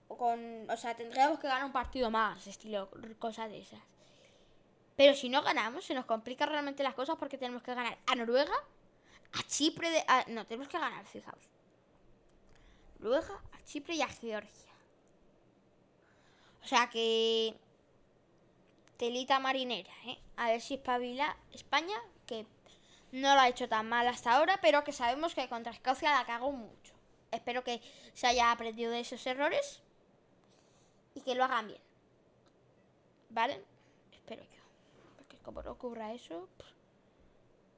con, 0.17 0.69
o 0.69 0.77
sea, 0.77 0.95
tendríamos 0.95 1.39
que 1.39 1.47
ganar 1.47 1.65
un 1.65 1.71
partido 1.71 2.09
más, 2.09 2.45
estilo, 2.47 2.89
cosas 3.19 3.49
de 3.49 3.59
esas. 3.59 3.79
Pero 4.95 5.15
si 5.15 5.29
no 5.29 5.41
ganamos, 5.41 5.85
se 5.85 5.93
nos 5.93 6.05
complica 6.05 6.45
realmente 6.45 6.83
las 6.83 6.93
cosas 6.93 7.17
porque 7.17 7.37
tenemos 7.37 7.63
que 7.63 7.73
ganar 7.73 7.97
a 8.05 8.15
Noruega, 8.15 8.53
a 9.33 9.43
Chipre, 9.47 9.89
de, 9.89 10.03
no, 10.27 10.45
tenemos 10.45 10.67
que 10.67 10.77
ganar, 10.77 11.05
fijaos. 11.05 11.49
Noruega, 12.99 13.41
a 13.53 13.63
Chipre 13.63 13.95
y 13.95 14.01
a 14.01 14.07
Georgia. 14.07 14.71
O 16.63 16.67
sea 16.67 16.89
que... 16.89 17.55
Telita 18.97 19.39
marinera, 19.39 19.91
¿eh? 20.05 20.19
A 20.37 20.51
ver 20.51 20.61
si 20.61 20.75
espabila 20.75 21.35
España, 21.51 21.95
que 22.27 22.45
no 23.11 23.33
lo 23.33 23.41
ha 23.41 23.49
hecho 23.49 23.67
tan 23.67 23.89
mal 23.89 24.07
hasta 24.07 24.33
ahora, 24.33 24.59
pero 24.61 24.83
que 24.83 24.93
sabemos 24.93 25.33
que 25.33 25.49
contra 25.49 25.71
Escocia 25.71 26.11
la 26.11 26.25
cagó 26.25 26.51
mucho. 26.51 26.93
Espero 27.31 27.63
que 27.63 27.81
se 28.13 28.27
haya 28.27 28.51
aprendido 28.51 28.91
de 28.91 28.99
esos 28.99 29.25
errores 29.25 29.81
y 31.15 31.21
que 31.21 31.35
lo 31.35 31.43
hagan 31.43 31.67
bien. 31.67 31.81
¿Vale? 33.29 33.63
Espero 34.11 34.43
yo. 34.43 34.61
Porque 35.17 35.37
como 35.37 35.61
no 35.63 35.71
ocurra 35.71 36.13
eso, 36.13 36.47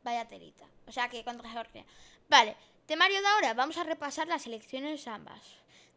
vaya 0.04 0.28
telita. 0.28 0.66
O 0.88 0.92
sea 0.92 1.10
que 1.10 1.24
contra 1.24 1.50
Georgia. 1.50 1.86
Vale, 2.30 2.56
temario 2.86 3.22
de 3.22 3.28
ahora. 3.28 3.54
Vamos 3.54 3.78
a 3.78 3.84
repasar 3.84 4.28
las 4.28 4.48
elecciones 4.48 5.08
ambas. 5.08 5.42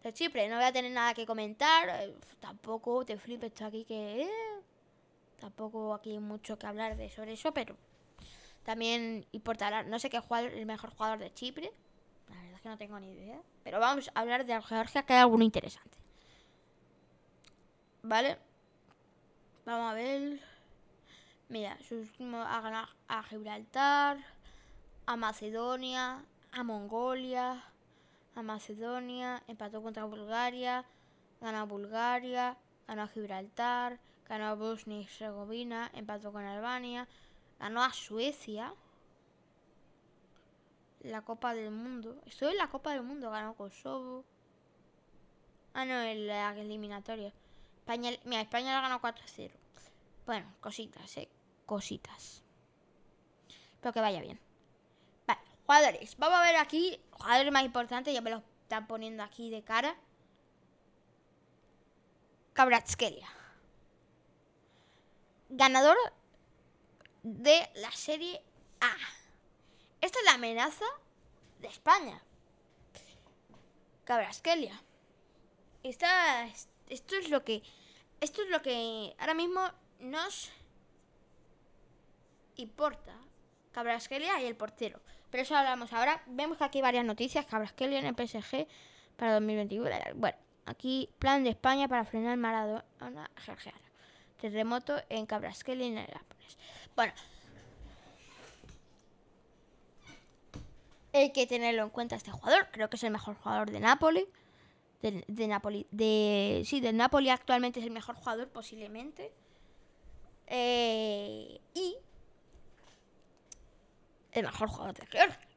De 0.03 0.13
Chipre, 0.13 0.49
no 0.49 0.57
voy 0.57 0.65
a 0.65 0.73
tener 0.73 0.93
nada 0.93 1.15
que 1.15 1.27
comentar. 1.27 1.89
Eh, 1.89 2.15
tampoco 2.41 3.05
te 3.05 3.19
flipes 3.19 3.53
esto 3.53 3.65
aquí 3.65 3.85
que... 3.85 4.23
Eh, 4.23 4.31
tampoco 5.41 5.95
aquí 5.95 6.13
hay 6.13 6.21
mucho 6.21 6.59
que 6.59 6.67
hablar 6.67 6.97
de 6.97 7.11
sobre 7.11 7.33
eso, 7.33 7.53
pero 7.53 7.77
también 8.65 9.27
importará. 9.33 9.83
No 9.83 9.99
sé 9.99 10.11
qué 10.11 10.21
jugador, 10.21 10.53
el 10.53 10.67
mejor 10.67 10.91
jugador 10.91 11.19
de 11.19 11.33
Chipre. 11.33 11.73
La 12.29 12.37
verdad 12.37 12.55
es 12.55 12.61
que 12.61 12.69
no 12.69 12.79
tengo 12.79 13.01
ni 13.01 13.11
idea. 13.13 13.41
Pero 13.65 13.81
vamos 13.81 14.11
a 14.15 14.21
hablar 14.21 14.45
de 14.45 14.61
Georgia, 14.63 15.03
que 15.05 15.15
hay 15.15 15.21
alguno 15.21 15.45
interesante. 15.45 15.97
¿Vale? 18.09 18.39
Vamos 19.65 19.91
a 19.91 19.95
ver. 19.95 20.41
Mira, 21.49 21.77
su 21.83 21.97
último 21.97 22.39
ha 22.39 22.61
ganado 22.61 22.87
a 23.09 23.25
Gibraltar, 23.25 24.19
a 25.07 25.17
Macedonia, 25.17 26.25
a 26.53 26.63
Mongolia, 26.63 27.65
a 28.37 28.43
Macedonia, 28.43 29.43
empató 29.49 29.83
contra 29.83 30.05
Bulgaria, 30.05 30.85
ganó 31.41 31.59
a 31.59 31.65
Bulgaria, 31.65 32.57
ganó 32.87 33.03
a 33.03 33.09
Gibraltar, 33.09 33.99
ganó 34.29 34.45
a 34.47 34.55
Bosnia 34.55 34.99
y 35.01 35.03
Herzegovina, 35.03 35.91
empató 35.93 36.31
con 36.31 36.45
Albania, 36.45 37.09
ganó 37.59 37.83
a 37.83 37.93
Suecia, 37.93 38.73
la 41.01 41.23
Copa 41.23 41.55
del 41.55 41.73
Mundo. 41.73 42.23
Estoy 42.25 42.53
en 42.53 42.59
la 42.59 42.71
Copa 42.71 42.93
del 42.93 43.03
Mundo, 43.03 43.33
ganó 43.33 43.55
Kosovo. 43.55 44.25
Ah, 45.75 45.85
no, 45.85 46.01
en 46.03 46.29
la 46.29 46.57
eliminatoria. 46.57 47.33
España, 47.87 48.11
mira, 48.25 48.43
España 48.43 48.75
la 48.75 48.81
ganó 48.81 49.01
4-0. 49.01 49.53
Bueno, 50.27 50.53
cositas, 50.61 51.17
eh. 51.19 51.29
Cositas. 51.67 52.43
Espero 53.75 53.93
que 53.93 54.01
vaya 54.01 54.21
bien. 54.21 54.41
Vale, 55.25 55.41
jugadores. 55.65 56.17
Vamos 56.19 56.37
a 56.37 56.43
ver 56.43 56.57
aquí, 56.57 57.01
jugadores 57.13 57.53
más 57.53 57.65
importantes, 57.65 58.13
ya 58.13 58.21
me 58.21 58.31
los 58.31 58.43
están 58.63 58.89
poniendo 58.89 59.23
aquí 59.23 59.51
de 59.51 59.63
cara. 59.63 59.97
Cabratskelia. 62.55 63.29
Ganador 65.49 65.97
de 67.23 67.71
la 67.77 67.93
Serie 67.93 68.43
A. 68.81 68.97
Esta 70.01 70.19
es 70.19 70.25
la 70.25 70.33
amenaza 70.33 70.87
de 71.61 71.69
España. 71.69 72.21
Cabraskelia. 74.03 74.83
Esta, 75.85 76.49
esto 76.89 77.17
es 77.17 77.31
lo 77.31 77.45
que 77.45 77.63
esto 78.21 78.43
es 78.43 78.49
lo 78.49 78.63
que 78.63 79.15
ahora 79.19 79.35
mismo 79.35 79.61
nos 80.01 80.51
importa. 82.57 83.13
Cabraskelia 83.73 84.41
y 84.41 84.47
el 84.47 84.57
portero. 84.57 85.01
Pero 85.31 85.43
eso 85.43 85.55
hablamos 85.55 85.93
ahora. 85.93 86.23
Vemos 86.27 86.57
que 86.57 86.65
aquí 86.65 86.79
hay 86.79 86.83
varias 86.83 87.05
noticias. 87.05 87.45
Cabraskelia 87.45 87.99
en 87.99 88.07
el 88.07 88.15
PSG 88.15 88.67
para 89.17 89.35
2021. 89.35 89.91
Bueno, 90.15 90.39
aquí 90.65 91.11
plan 91.19 91.45
de 91.45 91.51
España 91.51 91.89
para 91.89 92.05
frenar 92.07 92.39
Maradona 92.39 93.31
Georgiana. 93.37 93.79
Terremoto 94.41 94.97
en 95.11 95.27
Cabraskelia 95.27 95.87
y 95.87 95.91
en 95.91 95.99
el 95.99 96.09
Bueno. 96.95 97.13
Hay 101.13 101.33
que 101.33 101.47
tenerlo 101.47 101.83
en 101.83 101.91
cuenta 101.91 102.17
este 102.17 102.31
jugador. 102.31 102.69
Creo 102.73 102.89
que 102.89 102.97
es 102.97 103.05
el 103.05 103.11
mejor 103.11 103.37
jugador 103.37 103.71
de 103.71 103.81
Napoli 103.81 104.27
de, 105.03 105.25
de 105.27 105.49
Napoli. 105.49 105.87
De, 105.91 106.63
sí, 106.65 106.81
del 106.81 106.97
Napoli 106.97 107.31
actualmente 107.31 107.81
es 107.81 107.87
el 107.87 107.93
mejor 107.93 108.17
jugador 108.17 108.49
posiblemente. 108.49 109.33
Eh, 110.47 111.61
y 111.75 111.97
el 114.33 114.45
mejor 114.45 114.69
jugador 114.69 114.95
de 114.95 115.07
Georgia. 115.07 115.49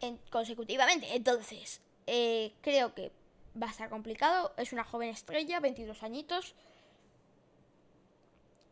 En, 0.00 0.18
consecutivamente. 0.30 1.14
Entonces, 1.14 1.80
eh, 2.06 2.52
creo 2.62 2.94
que 2.94 3.12
va 3.60 3.66
a 3.66 3.70
estar 3.70 3.88
complicado. 3.88 4.52
Es 4.56 4.72
una 4.72 4.84
joven 4.84 5.10
estrella, 5.10 5.60
22 5.60 6.02
añitos. 6.02 6.54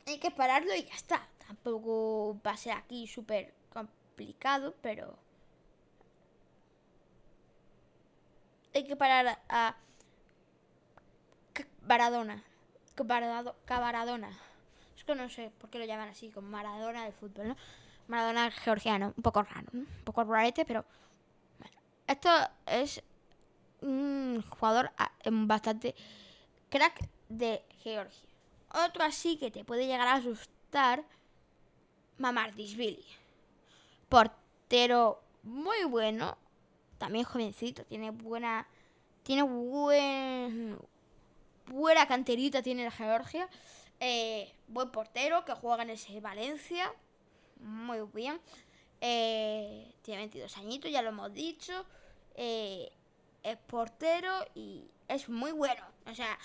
Hay 0.06 0.18
que 0.18 0.30
pararlo 0.30 0.74
y 0.74 0.84
ya 0.84 0.94
está. 0.94 1.28
Tampoco 1.46 2.40
va 2.46 2.52
a 2.52 2.56
ser 2.56 2.72
aquí 2.72 3.06
súper 3.06 3.52
complicado, 3.72 4.74
pero 4.80 5.18
hay 8.78 8.84
que 8.84 8.96
parar 8.96 9.40
a 9.48 9.74
Maradona. 11.82 12.44
Cabaradona. 12.94 14.38
Es 14.96 15.04
que 15.04 15.14
no 15.14 15.28
sé 15.28 15.50
por 15.58 15.70
qué 15.70 15.78
lo 15.78 15.84
llaman 15.84 16.08
así, 16.08 16.30
como 16.30 16.48
Maradona 16.48 17.04
del 17.04 17.12
fútbol, 17.12 17.48
¿no? 17.48 17.56
Maradona 18.06 18.50
georgiano, 18.50 19.12
un 19.16 19.22
poco 19.22 19.42
raro, 19.42 19.66
un 19.72 19.86
poco 20.04 20.24
rarete, 20.24 20.64
pero. 20.64 20.84
Esto 22.06 22.30
es 22.66 23.02
un 23.82 24.42
jugador 24.48 24.90
ah, 24.96 25.12
bastante 25.30 25.94
crack 26.70 27.06
de 27.28 27.62
Georgia. 27.82 28.28
otro 28.86 29.04
así 29.04 29.36
que 29.36 29.50
te 29.50 29.64
puede 29.64 29.86
llegar 29.86 30.08
a 30.08 30.14
asustar, 30.14 31.04
Mamardisvili. 32.16 33.04
Portero 34.08 35.20
muy 35.42 35.84
bueno, 35.84 36.38
también 36.98 37.24
jovencito, 37.24 37.84
tiene 37.84 38.10
buena 38.10 38.66
tiene 39.22 39.42
buen 39.42 40.78
buena 41.66 42.06
canterita 42.06 42.62
tiene 42.62 42.84
la 42.84 42.90
Georgia. 42.90 43.48
Eh, 44.00 44.52
buen 44.68 44.90
portero 44.90 45.44
que 45.44 45.52
juega 45.54 45.82
en 45.82 45.90
ese 45.90 46.20
Valencia. 46.20 46.92
Muy 47.60 48.00
bien. 48.12 48.40
Eh, 49.00 49.92
tiene 50.02 50.22
22 50.22 50.56
añitos, 50.56 50.90
ya 50.90 51.02
lo 51.02 51.10
hemos 51.10 51.32
dicho. 51.32 51.84
Eh, 52.34 52.90
es 53.42 53.56
portero 53.56 54.32
y 54.54 54.84
es 55.08 55.28
muy 55.28 55.52
bueno. 55.52 55.84
O 56.06 56.14
sea, 56.14 56.38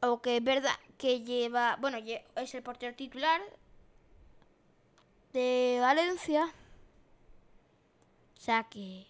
aunque 0.00 0.38
es 0.38 0.44
verdad 0.44 0.74
que 0.98 1.20
lleva. 1.20 1.76
Bueno, 1.80 1.98
es 2.36 2.54
el 2.54 2.62
portero 2.62 2.94
titular 2.94 3.40
de 5.32 5.78
Valencia. 5.80 6.52
O 8.36 8.40
sea 8.40 8.64
que. 8.64 9.06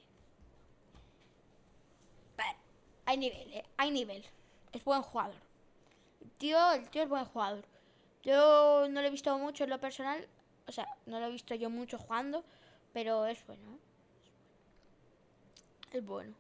Hay 3.07 3.17
nivel, 3.19 3.53
¿eh? 3.53 3.65
Hay 3.77 3.91
nivel. 3.91 4.25
Es 4.73 4.85
buen 4.85 5.03
jugador. 5.03 5.37
El 6.21 6.31
tío, 6.33 6.73
el 6.73 6.89
tío 6.91 7.03
es 7.03 7.09
buen 7.09 7.25
jugador. 7.25 7.65
Yo 8.23 8.87
no 8.89 9.01
lo 9.01 9.07
he 9.07 9.11
visto 9.11 9.37
mucho 9.39 9.65
en 9.65 9.71
lo 9.71 9.81
personal. 9.81 10.27
O 10.67 10.73
sea, 10.73 10.89
no 11.07 11.21
lo 11.21 11.27
he 11.27 11.31
visto 11.31 11.55
yo 11.55 11.71
mucho 11.71 11.99
jugando. 11.99 12.45
Pero 12.93 13.27
es 13.27 13.47
bueno. 13.47 13.79
Es 15.93 16.05
bueno. 16.05 16.35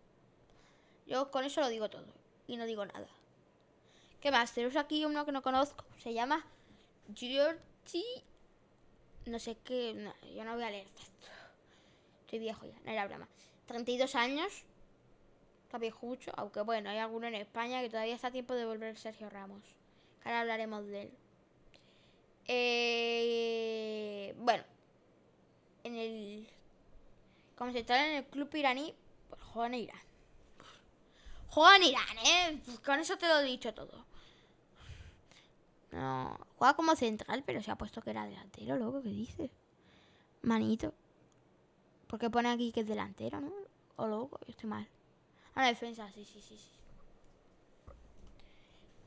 Yo 1.06 1.30
con 1.30 1.44
eso 1.44 1.61
lo 1.61 1.68
digo 1.68 1.90
todo. 1.90 2.06
Y 2.47 2.56
no 2.56 2.64
digo 2.64 2.85
nada. 2.87 3.09
¿Qué 4.21 4.30
más? 4.30 4.52
Tenemos 4.52 4.76
aquí 4.76 5.04
uno 5.04 5.26
que 5.26 5.33
no 5.33 5.42
conozco. 5.42 5.85
Se 5.99 6.14
llama 6.14 6.47
Georgie. 7.14 8.25
No 9.26 9.38
sé 9.38 9.56
qué. 9.64 10.11
yo 10.35 10.44
no 10.44 10.54
voy 10.54 10.64
a 10.64 10.71
leer 10.71 10.87
esto. 10.87 11.02
Estoy 12.21 12.38
viejo 12.38 12.66
ya, 12.66 12.75
no 12.85 12.90
era 12.90 13.06
broma. 13.06 13.28
32 13.66 14.14
años. 14.14 14.64
Aunque 16.37 16.61
bueno, 16.61 16.90
hay 16.90 16.99
alguno 16.99 17.26
en 17.26 17.35
España 17.35 17.81
que 17.81 17.90
todavía 17.90 18.14
está 18.14 18.28
a 18.28 18.33
tiempo 18.33 18.54
de 18.54 18.64
volver 18.64 18.97
Sergio 18.97 19.28
Ramos. 19.31 19.62
Ahora 20.25 20.40
hablaremos 20.40 20.87
de 20.87 21.02
él. 21.02 21.12
Eh, 22.47 24.35
bueno. 24.38 24.64
En 25.83 25.97
el. 25.97 26.49
Como 27.57 27.73
se 27.73 27.81
está 27.81 28.07
en 28.07 28.16
el 28.16 28.25
club 28.25 28.49
iraní, 28.54 28.95
pues 29.28 29.43
juega 29.43 29.66
en 29.69 29.75
Irán. 29.75 30.00
Juega 31.49 31.76
en 31.76 31.83
Irán, 31.85 32.19
¿eh? 32.25 32.61
Pues 32.64 32.81
con 32.81 32.99
eso 32.99 33.16
te 33.16 33.28
lo 33.28 33.40
he 33.40 33.45
dicho 33.45 33.73
todo. 33.75 34.04
No, 35.93 36.37
juega 36.59 36.75
como 36.75 36.97
central, 36.97 37.45
pero 37.47 37.62
se 37.62 37.71
ha 37.71 37.76
puesto 37.76 38.02
que 38.02 38.11
era 38.11 38.26
delantero, 38.26 38.76
loco, 38.76 39.00
¿qué 39.02 39.11
dices? 39.11 39.50
Manito. 40.43 40.93
¿Por 42.09 42.19
qué 42.19 42.28
pone 42.28 42.50
aquí 42.50 42.73
que 42.73 42.81
es 42.81 42.87
delantero, 42.88 43.40
no? 43.40 43.52
O 43.97 44.09
loco, 44.09 44.40
yo 44.40 44.50
estoy 44.50 44.69
mal. 44.69 44.88
A 45.55 45.63
la 45.63 45.69
defensa, 45.69 46.11
sí, 46.13 46.25
sí, 46.25 46.41
sí, 46.41 46.57
sí. 46.57 46.71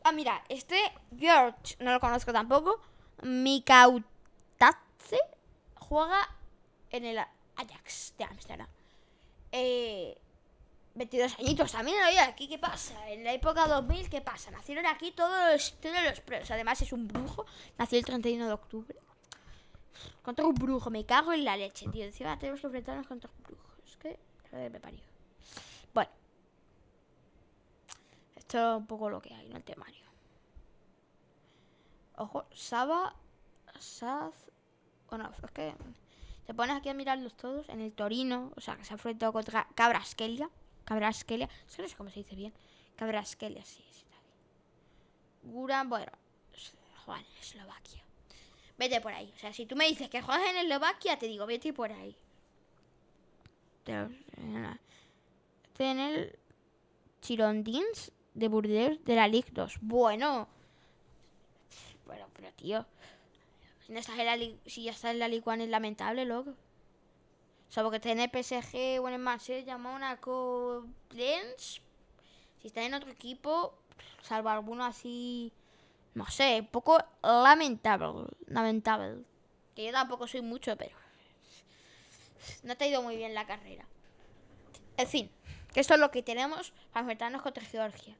Ah, 0.03 0.11
mira, 0.11 0.43
este 0.47 0.79
George, 1.17 1.75
no 1.79 1.91
lo 1.91 1.99
conozco 1.99 2.31
tampoco. 2.31 2.79
Mikautatse 3.23 5.19
juega 5.75 6.29
en 6.91 7.05
el 7.05 7.17
Ajax 7.17 8.13
de 8.17 8.23
Amsterdam. 8.23 8.67
Eh, 9.51 10.17
22 10.95 11.39
añitos 11.39 11.71
también 11.71 12.01
había 12.01 12.25
aquí, 12.25 12.47
¿qué 12.47 12.57
pasa? 12.57 13.09
En 13.09 13.23
la 13.23 13.33
época 13.33 13.67
2000, 13.67 14.09
¿qué 14.09 14.21
pasa? 14.21 14.49
Nacieron 14.51 14.85
aquí 14.85 15.11
todos 15.11 15.51
los, 15.51 15.73
todos 15.79 16.03
los 16.03 16.21
pros. 16.21 16.49
Además 16.51 16.81
es 16.81 16.91
un 16.91 17.07
brujo, 17.07 17.45
nació 17.77 17.99
el 17.99 18.05
31 18.05 18.47
de 18.47 18.53
octubre. 18.53 18.95
Contra 20.21 20.45
un 20.45 20.55
brujo, 20.55 20.89
me 20.89 21.05
cago 21.05 21.33
en 21.33 21.45
la 21.45 21.55
leche, 21.55 21.87
tío. 21.89 22.03
Encima 22.03 22.37
tenemos 22.37 22.59
que 22.61 22.67
enfrentarnos 22.67 23.07
contra 23.07 23.29
un 23.29 23.43
brujo. 23.43 23.71
Es 23.85 23.97
que, 23.97 24.19
me 24.51 24.79
parió. 24.79 24.99
Bueno. 25.93 26.11
Esto 28.47 28.75
es 28.75 28.77
un 28.77 28.87
poco 28.87 29.09
lo 29.09 29.21
que 29.21 29.33
hay, 29.33 29.49
¿no? 29.49 29.57
El 29.57 29.63
temario. 29.65 30.05
Ojo, 32.15 32.45
Saba, 32.53 33.13
Saz... 33.77 34.33
Bueno, 35.09 35.29
es 35.43 35.51
que... 35.51 35.75
Te 36.45 36.53
pones 36.53 36.77
aquí 36.77 36.87
a 36.87 36.93
mirarlos 36.93 37.35
todos 37.35 37.67
en 37.67 37.81
el 37.81 37.91
Torino, 37.91 38.53
o 38.55 38.61
sea, 38.61 38.77
que 38.77 38.85
se 38.85 38.93
ha 38.93 38.95
enfrentado 38.95 39.33
contra 39.33 39.67
Cabraskelia. 39.75 40.49
Cabraskelia. 40.85 41.49
Es 41.67 41.75
que 41.75 41.81
no 41.81 41.89
sé 41.89 41.97
cómo 41.97 42.09
se 42.09 42.21
dice 42.21 42.37
bien. 42.37 42.53
Cabraskelia, 42.95 43.65
sí, 43.65 43.83
sí. 43.91 44.05
Guran, 45.43 45.89
bueno, 45.89 46.13
juegan 47.03 47.25
en 47.25 47.37
Eslovaquia. 47.41 48.01
Vete 48.77 49.01
por 49.01 49.11
ahí. 49.11 49.29
O 49.35 49.39
sea, 49.39 49.51
si 49.51 49.65
tú 49.65 49.75
me 49.75 49.87
dices 49.87 50.09
que 50.09 50.21
juegas 50.21 50.49
en 50.51 50.57
Eslovaquia, 50.59 51.19
te 51.19 51.27
digo, 51.27 51.45
vete 51.45 51.73
por 51.73 51.91
ahí. 51.91 52.15
En 55.79 55.99
el 55.99 56.39
Chirondins 57.19 58.13
de 58.37 58.47
Burdeos 58.47 59.03
de 59.03 59.15
la 59.15 59.27
Ligue 59.27 59.49
2. 59.51 59.79
Bueno. 59.81 60.47
Bueno, 62.05 62.27
pero 62.33 62.51
tío. 62.53 62.85
Si 63.85 63.93
ya 64.83 64.91
está 64.91 65.11
en 65.11 65.19
la 65.19 65.27
Ligue 65.27 65.43
1 65.45 65.63
es 65.63 65.69
lamentable, 65.69 66.25
loco. 66.25 66.53
Salvo 67.69 67.89
que 67.89 67.97
esté 67.97 68.11
en 68.11 68.19
el 68.19 68.29
PSG 68.29 69.01
o 69.01 69.07
en 69.07 69.15
el 69.15 69.19
Marsella, 69.19 69.77
Mónaco, 69.77 70.85
Lens. 71.11 71.81
Si 72.61 72.67
está 72.67 72.83
en 72.83 72.93
otro 72.93 73.09
equipo, 73.09 73.73
salvo 74.21 74.49
alguno 74.49 74.85
así, 74.85 75.51
no 76.13 76.27
sé, 76.27 76.67
poco 76.71 76.97
lamentable. 77.23 78.29
Lamentable. 78.47 79.23
Que 79.75 79.85
yo 79.85 79.91
tampoco 79.91 80.27
soy 80.27 80.41
mucho, 80.41 80.75
pero 80.77 80.95
no 82.63 82.77
te 82.77 82.85
ha 82.85 82.87
ido 82.87 83.01
muy 83.01 83.17
bien 83.17 83.33
la 83.33 83.45
carrera. 83.45 83.85
En 84.95 85.07
fin, 85.07 85.31
que 85.73 85.79
esto 85.79 85.95
es 85.95 85.99
lo 85.99 86.11
que 86.11 86.23
tenemos 86.23 86.71
para 86.91 87.01
enfrentarnos 87.01 87.41
contra 87.41 87.63
Georgia. 87.63 88.15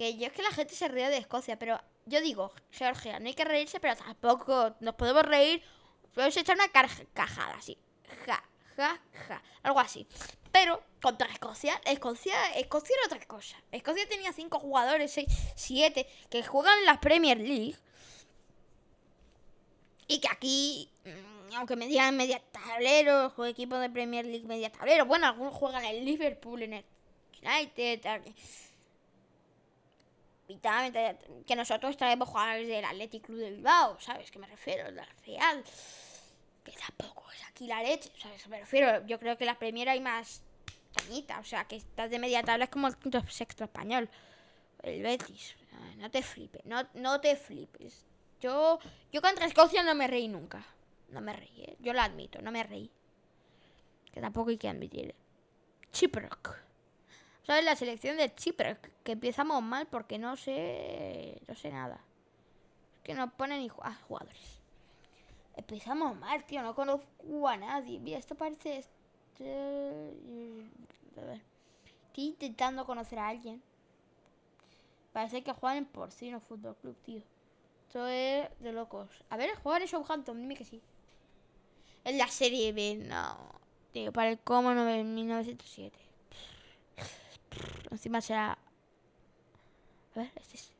Que 0.00 0.16
yo 0.16 0.28
es 0.28 0.32
que 0.32 0.40
la 0.40 0.50
gente 0.50 0.74
se 0.74 0.88
ríe 0.88 1.10
de 1.10 1.18
Escocia, 1.18 1.58
pero 1.58 1.78
yo 2.06 2.22
digo, 2.22 2.54
Georgia, 2.70 3.20
no 3.20 3.26
hay 3.26 3.34
que 3.34 3.44
reírse, 3.44 3.80
pero 3.80 3.94
tampoco 3.96 4.74
nos 4.80 4.94
podemos 4.94 5.22
reír. 5.24 5.62
Podemos 6.14 6.34
echar 6.38 6.56
una 6.56 6.68
carcajada 6.68 7.56
así. 7.56 7.76
Ja, 8.24 8.42
algo 9.62 9.78
así. 9.78 10.06
Pero 10.50 10.82
contra 11.02 11.30
Escocia, 11.30 11.78
Escocia, 11.84 12.34
Escocia 12.54 12.96
era 12.96 13.14
otra 13.14 13.26
cosa. 13.26 13.62
Escocia 13.72 14.08
tenía 14.08 14.32
cinco 14.32 14.58
jugadores, 14.58 15.12
seis, 15.12 15.26
siete, 15.54 16.06
que 16.30 16.42
juegan 16.44 16.78
en 16.78 16.86
la 16.86 16.98
Premier 16.98 17.36
League. 17.36 17.76
Y 20.08 20.18
que 20.18 20.28
aquí, 20.28 20.90
mm, 21.04 21.56
aunque 21.56 21.76
me 21.76 21.86
digan 21.86 22.16
media 22.16 22.42
tablero, 22.50 23.34
equipo 23.44 23.76
de 23.76 23.90
Premier 23.90 24.24
League 24.24 24.46
media 24.46 24.72
tablero, 24.72 25.04
bueno, 25.04 25.26
algunos 25.26 25.52
juegan 25.52 25.84
en 25.84 26.06
Liverpool, 26.06 26.62
en 26.62 26.72
el 26.72 26.84
United, 27.42 28.00
que 30.58 31.56
nosotros 31.56 31.96
traemos 31.96 32.28
jugadores 32.28 32.66
del 32.66 32.84
Athletic 32.84 33.26
Club 33.26 33.38
de 33.38 33.50
Bilbao, 33.50 33.98
¿sabes? 34.00 34.30
Que 34.30 34.38
me 34.38 34.46
refiero, 34.46 34.84
del 34.84 35.06
Real 35.26 35.64
que 36.64 36.72
tampoco 36.72 37.24
es 37.32 37.42
aquí 37.44 37.66
la 37.66 37.82
leche, 37.82 38.10
sea, 38.16 38.30
me 38.48 38.60
refiero, 38.60 39.06
yo 39.06 39.18
creo 39.18 39.36
que 39.36 39.44
la 39.44 39.58
Premier 39.58 39.88
hay 39.88 40.00
más 40.00 40.42
cañita, 40.94 41.38
o 41.40 41.44
sea, 41.44 41.64
que 41.64 41.76
estás 41.76 42.10
de 42.10 42.18
media 42.18 42.42
tabla 42.42 42.64
es 42.64 42.70
como 42.70 42.88
el 42.88 42.96
quinto 42.96 43.22
sexto 43.28 43.64
español, 43.64 44.08
el 44.82 45.02
Betis, 45.02 45.56
no 45.96 46.10
te 46.10 46.22
flipes, 46.22 46.64
no, 46.64 46.86
no 46.94 47.20
te 47.20 47.36
flipes. 47.36 48.06
Yo, 48.40 48.78
yo 49.12 49.20
contra 49.20 49.46
Escocia 49.46 49.82
no 49.82 49.94
me 49.94 50.06
reí 50.06 50.28
nunca, 50.28 50.64
no 51.08 51.20
me 51.20 51.32
reí, 51.32 51.62
¿eh? 51.62 51.76
yo 51.80 51.92
lo 51.92 52.00
admito, 52.00 52.40
no 52.40 52.50
me 52.50 52.62
reí. 52.62 52.90
Que 54.12 54.20
tampoco 54.20 54.50
hay 54.50 54.58
que 54.58 54.68
admitir. 54.68 55.14
Chiproc. 55.92 56.69
¿Sabes? 57.50 57.64
La 57.64 57.74
selección 57.74 58.16
de 58.16 58.32
Chiproc, 58.32 58.78
que 59.02 59.10
empezamos 59.10 59.60
mal 59.60 59.88
porque 59.88 60.20
no 60.20 60.36
sé, 60.36 61.42
no 61.48 61.56
sé 61.56 61.72
nada. 61.72 62.00
Que 63.02 63.12
no 63.12 63.28
ponen 63.36 63.58
ni 63.58 63.68
jugadores. 63.68 64.60
Empezamos 65.56 66.16
mal, 66.16 66.44
tío. 66.44 66.62
No 66.62 66.76
conozco 66.76 67.48
a 67.48 67.56
nadie. 67.56 67.98
Mira, 67.98 68.18
esto 68.18 68.36
parece... 68.36 68.78
Este... 68.78 70.60
Estoy 72.06 72.24
intentando 72.24 72.86
conocer 72.86 73.18
a 73.18 73.26
alguien. 73.26 73.60
Parece 75.12 75.42
que 75.42 75.52
juegan 75.52 75.78
en 75.78 75.86
Porcino 75.86 76.38
Fútbol 76.38 76.76
Club, 76.76 76.96
tío. 77.02 77.22
Esto 77.88 78.06
es 78.06 78.48
de 78.60 78.70
locos. 78.70 79.24
A 79.28 79.36
ver, 79.36 79.56
juegan 79.56 79.82
en 79.82 79.88
Southampton, 79.88 80.38
dime 80.38 80.54
que 80.54 80.64
sí. 80.64 80.80
En 82.04 82.16
la 82.16 82.28
serie 82.28 82.72
B, 82.72 82.94
no. 83.08 83.36
Tío, 83.90 84.12
para 84.12 84.30
el 84.30 84.38
Como 84.38 84.70
en 84.70 85.14
1907. 85.16 86.09
Encima 87.90 88.20
será... 88.20 88.52
A 88.52 90.18
ver, 90.18 90.32
este 90.36 90.56
es... 90.56 90.72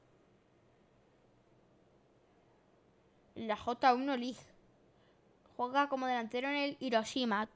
La 3.34 3.56
J1 3.56 4.18
League. 4.18 4.36
Juega 5.56 5.88
como 5.88 6.06
delantero 6.06 6.48
en 6.48 6.56
el 6.56 6.76
Hiroshima. 6.80 7.48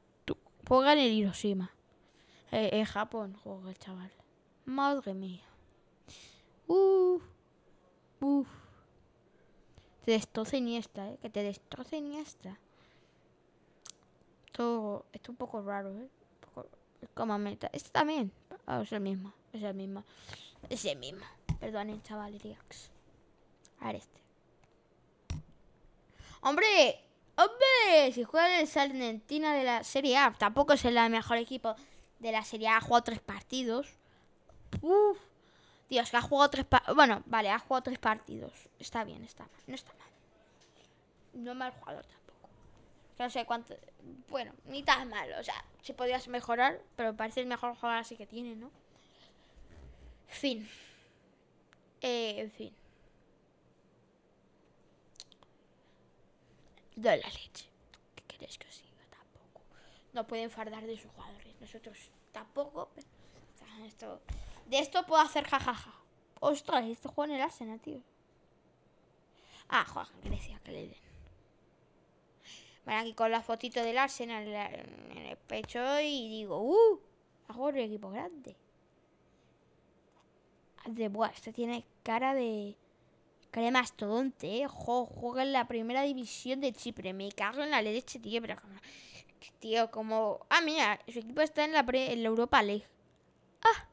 Juega 0.66 0.92
en 0.94 0.98
el 0.98 1.12
Hiroshima. 1.12 1.70
Eh, 2.52 2.70
en 2.72 2.84
Japón 2.84 3.36
juega 3.42 3.70
el 3.70 3.78
chaval. 3.78 4.10
Madre 4.64 5.14
mía. 5.14 5.44
Uf. 6.66 7.22
Uf. 8.20 8.48
Te 10.04 10.12
destroce 10.12 10.58
Iniesta, 10.58 11.10
¿eh? 11.10 11.18
Que 11.20 11.30
te 11.30 11.42
destroce 11.42 11.96
Iniesta. 11.96 12.58
Esto, 14.46 15.04
esto 15.12 15.26
es 15.26 15.28
un 15.30 15.36
poco 15.36 15.62
raro, 15.62 15.90
¿eh? 15.98 16.08
Como 17.14 17.38
meta. 17.38 17.70
Este 17.72 17.90
también. 17.90 18.32
Ah, 18.66 18.82
es 18.82 18.92
el 18.92 19.00
mismo. 19.00 19.32
Es 19.52 19.62
el 19.62 19.74
mismo. 19.74 20.04
Es 20.68 20.84
el 20.84 20.98
mismo. 20.98 21.24
Perdonen, 21.60 22.02
chavales. 22.02 22.42
A 23.80 23.86
ver 23.86 23.96
este. 23.96 24.20
¡Hombre! 26.40 27.00
¡Hombre! 27.36 28.12
Si 28.12 28.24
juega 28.24 28.60
el 28.60 28.66
Salernitana 28.66 29.54
de 29.54 29.64
la 29.64 29.84
Serie 29.84 30.18
A, 30.18 30.32
tampoco 30.32 30.72
es 30.72 30.84
el 30.84 30.94
mejor 31.10 31.38
equipo 31.38 31.74
de 32.18 32.32
la 32.32 32.44
Serie 32.44 32.68
A. 32.68 32.76
Ha 32.78 32.80
jugado 32.80 33.04
tres 33.04 33.20
partidos. 33.20 33.88
Uf. 34.82 35.18
Dios, 35.88 36.10
que 36.10 36.16
ha 36.16 36.22
jugado 36.22 36.50
tres 36.50 36.66
partidos. 36.66 36.96
Bueno, 36.96 37.22
vale, 37.26 37.50
ha 37.50 37.58
jugado 37.58 37.84
tres 37.84 37.98
partidos. 37.98 38.52
Está 38.78 39.04
bien, 39.04 39.22
está 39.24 39.44
mal. 39.44 39.62
No 39.66 39.74
está 39.74 39.92
mal. 39.94 40.08
No 41.34 41.54
mal 41.54 41.72
jugador 41.72 42.04
tampoco. 42.06 42.23
No 43.18 43.30
sé 43.30 43.44
cuánto. 43.44 43.76
Bueno, 44.28 44.52
ni 44.66 44.82
tan 44.82 45.08
mal. 45.08 45.32
O 45.38 45.42
sea, 45.42 45.64
si 45.82 45.92
podías 45.92 46.26
mejorar, 46.28 46.80
pero 46.96 47.14
parece 47.14 47.40
el 47.40 47.46
mejor 47.46 47.74
jugador 47.76 47.98
así 48.00 48.16
que 48.16 48.26
tiene, 48.26 48.56
¿no? 48.56 48.70
Fin. 50.26 50.68
Eh, 52.00 52.40
en 52.40 52.50
fin. 52.50 52.74
De 56.96 57.16
la 57.16 57.28
leche. 57.28 57.66
¿Qué 58.14 58.24
queréis 58.24 58.58
que 58.58 58.66
os 58.66 58.82
diga? 58.82 59.06
Tampoco. 59.10 59.60
No 60.12 60.26
pueden 60.26 60.50
fardar 60.50 60.84
de 60.84 60.96
sus 60.98 61.10
jugadores. 61.12 61.54
Nosotros 61.60 62.10
tampoco. 62.32 62.90
esto, 63.86 64.20
de 64.66 64.78
esto 64.78 65.06
puedo 65.06 65.22
hacer 65.22 65.44
jajaja. 65.44 65.94
Ostras, 66.40 66.84
esto 66.86 67.08
juega 67.08 67.32
en 67.32 67.40
el 67.40 67.44
Arsenal, 67.46 67.80
tío. 67.80 68.00
Ah, 69.68 69.84
juega 69.88 70.10
en 70.14 70.30
Grecia, 70.30 70.60
que 70.64 70.72
le 70.72 70.88
den. 70.88 71.13
Bueno, 72.84 73.00
aquí 73.00 73.14
con 73.14 73.30
la 73.30 73.42
fotito 73.42 73.82
del 73.82 73.98
Arsenal 73.98 74.46
en 74.46 75.16
el 75.26 75.36
pecho 75.36 76.00
y 76.00 76.28
digo, 76.28 76.60
¡uh! 76.60 77.00
Hago 77.48 77.66
un 77.66 77.78
equipo 77.78 78.10
grande. 78.10 78.56
De, 80.86 81.08
buah, 81.08 81.30
este 81.30 81.52
tiene 81.52 81.84
cara 82.02 82.34
de 82.34 82.76
Cara 83.54 83.66
de 83.66 83.70
mastodonte, 83.70 84.62
¿eh? 84.62 84.66
juega 84.66 85.44
en 85.44 85.52
la 85.52 85.68
primera 85.68 86.02
división 86.02 86.60
de 86.60 86.72
Chipre. 86.72 87.12
Me 87.12 87.30
cago 87.30 87.62
en 87.62 87.70
la 87.70 87.82
leche, 87.82 88.18
tío. 88.18 88.40
Pero. 88.42 88.56
Tío, 89.60 89.92
como... 89.92 90.40
Ah, 90.50 90.60
mira, 90.60 90.98
su 91.06 91.20
equipo 91.20 91.40
está 91.40 91.64
en 91.64 91.72
la, 91.72 91.86
en 91.88 92.22
la 92.24 92.28
Europa 92.28 92.60
League. 92.64 92.84
Ah. 93.62 93.88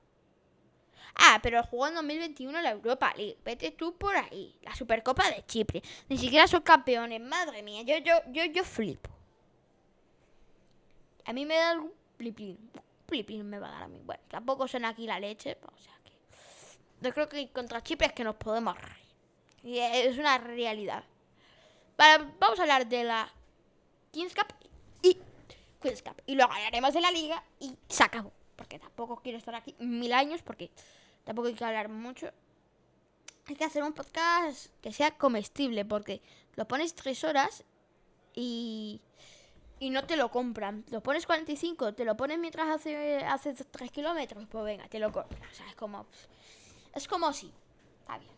Ah, 1.15 1.39
pero 1.41 1.63
jugó 1.63 1.87
en 1.87 1.95
2021 1.95 2.61
la 2.61 2.71
Europa 2.71 3.13
League. 3.15 3.37
Vete 3.43 3.71
tú 3.71 3.95
por 3.97 4.15
ahí. 4.15 4.55
La 4.61 4.75
Supercopa 4.75 5.29
de 5.29 5.45
Chipre. 5.45 5.83
Ni 6.09 6.17
siquiera 6.17 6.47
son 6.47 6.61
campeones. 6.61 7.21
Madre 7.21 7.61
mía, 7.63 7.83
yo, 7.83 7.97
yo, 7.97 8.13
yo, 8.31 8.45
yo 8.45 8.63
flipo. 8.63 9.09
A 11.25 11.33
mí 11.33 11.45
me 11.45 11.55
da 11.55 11.71
algún 11.71 11.91
flipín. 12.17 12.57
Flipín 13.07 13.49
me 13.49 13.59
va 13.59 13.67
a 13.67 13.71
dar 13.71 13.83
a 13.83 13.87
mí. 13.87 14.01
Bueno, 14.03 14.23
tampoco 14.29 14.67
son 14.67 14.85
aquí 14.85 15.05
la 15.05 15.19
leche. 15.19 15.57
O 15.61 15.77
sea 15.77 15.93
que... 16.03 16.11
Yo 17.01 17.13
creo 17.13 17.27
que 17.29 17.49
contra 17.49 17.83
Chipre 17.83 18.07
es 18.07 18.13
que 18.13 18.23
nos 18.23 18.35
podemos 18.35 18.77
reír. 18.79 19.01
Y 19.63 19.79
es 19.79 20.17
una 20.17 20.37
realidad. 20.37 21.03
vamos 22.39 22.59
a 22.59 22.61
hablar 22.63 22.87
de 22.87 23.03
la 23.03 23.31
Kings 24.11 24.33
Cup 24.33 24.47
y 25.01 25.17
Queen's 25.81 26.01
Cup. 26.01 26.21
Y 26.25 26.35
luego 26.35 26.51
hablaremos 26.51 26.93
de 26.93 27.01
la 27.01 27.11
liga 27.11 27.43
y 27.59 27.75
se 27.87 28.03
acabó. 28.03 28.31
Porque 28.55 28.79
tampoco 28.79 29.21
quiero 29.21 29.37
estar 29.37 29.55
aquí 29.55 29.75
mil 29.79 30.13
años 30.13 30.41
porque 30.41 30.71
tampoco 31.23 31.47
hay 31.47 31.53
que 31.53 31.65
hablar 31.65 31.89
mucho. 31.89 32.31
Hay 33.47 33.55
que 33.55 33.65
hacer 33.65 33.83
un 33.83 33.93
podcast 33.93 34.67
que 34.81 34.93
sea 34.93 35.17
comestible 35.17 35.83
porque 35.85 36.21
lo 36.55 36.67
pones 36.67 36.93
tres 36.95 37.23
horas 37.23 37.63
y, 38.33 39.01
y 39.79 39.89
no 39.89 40.05
te 40.05 40.15
lo 40.15 40.29
compran. 40.29 40.85
Lo 40.91 41.01
pones 41.01 41.25
45, 41.25 41.93
te 41.93 42.05
lo 42.05 42.15
pones 42.15 42.39
mientras 42.39 42.69
hace, 42.69 43.17
hace 43.17 43.53
3 43.53 43.91
kilómetros, 43.91 44.45
pues 44.47 44.63
venga, 44.63 44.87
te 44.87 44.99
lo 44.99 45.11
compran. 45.11 45.41
O 45.49 45.53
sea, 45.53 45.67
es 45.67 45.75
como... 45.75 46.05
Es 46.93 47.07
como 47.07 47.33
si... 47.33 47.51
Está 48.01 48.17
bien. 48.17 48.33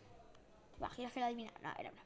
Imagina 0.78 1.10
que 1.10 1.20
la 1.20 1.26
adivina. 1.26 1.52
No, 1.62 1.70
era 1.78 1.90
broma. 1.90 2.04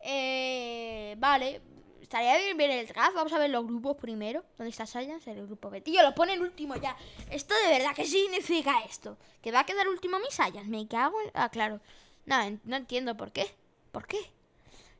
Eh, 0.00 1.14
vale. 1.18 1.60
Estaría 2.00 2.36
bien 2.38 2.56
ver 2.56 2.70
el 2.70 2.86
draft. 2.86 3.14
Vamos 3.14 3.32
a 3.32 3.38
ver 3.38 3.50
los 3.50 3.66
grupos 3.66 3.96
primero. 3.96 4.44
¿Dónde 4.58 4.70
está 4.70 4.86
Science? 4.86 5.30
El 5.30 5.46
grupo 5.46 5.70
B. 5.70 5.80
Tío, 5.80 6.02
lo 6.02 6.14
pone 6.14 6.34
el 6.34 6.42
último 6.42 6.76
ya. 6.76 6.96
¿Esto 7.30 7.54
de 7.64 7.78
verdad 7.78 7.92
qué 7.94 8.06
significa 8.06 8.80
esto? 8.84 9.16
¿Que 9.42 9.52
va 9.52 9.60
a 9.60 9.66
quedar 9.66 9.88
último 9.88 10.18
mi 10.18 10.30
Science? 10.30 10.64
Me 10.64 10.86
cago 10.88 11.20
en... 11.20 11.30
Ah, 11.34 11.48
claro. 11.48 11.80
No, 12.26 12.36
no 12.64 12.76
entiendo 12.76 13.16
por 13.16 13.32
qué. 13.32 13.46
¿Por 13.92 14.06
qué? 14.06 14.18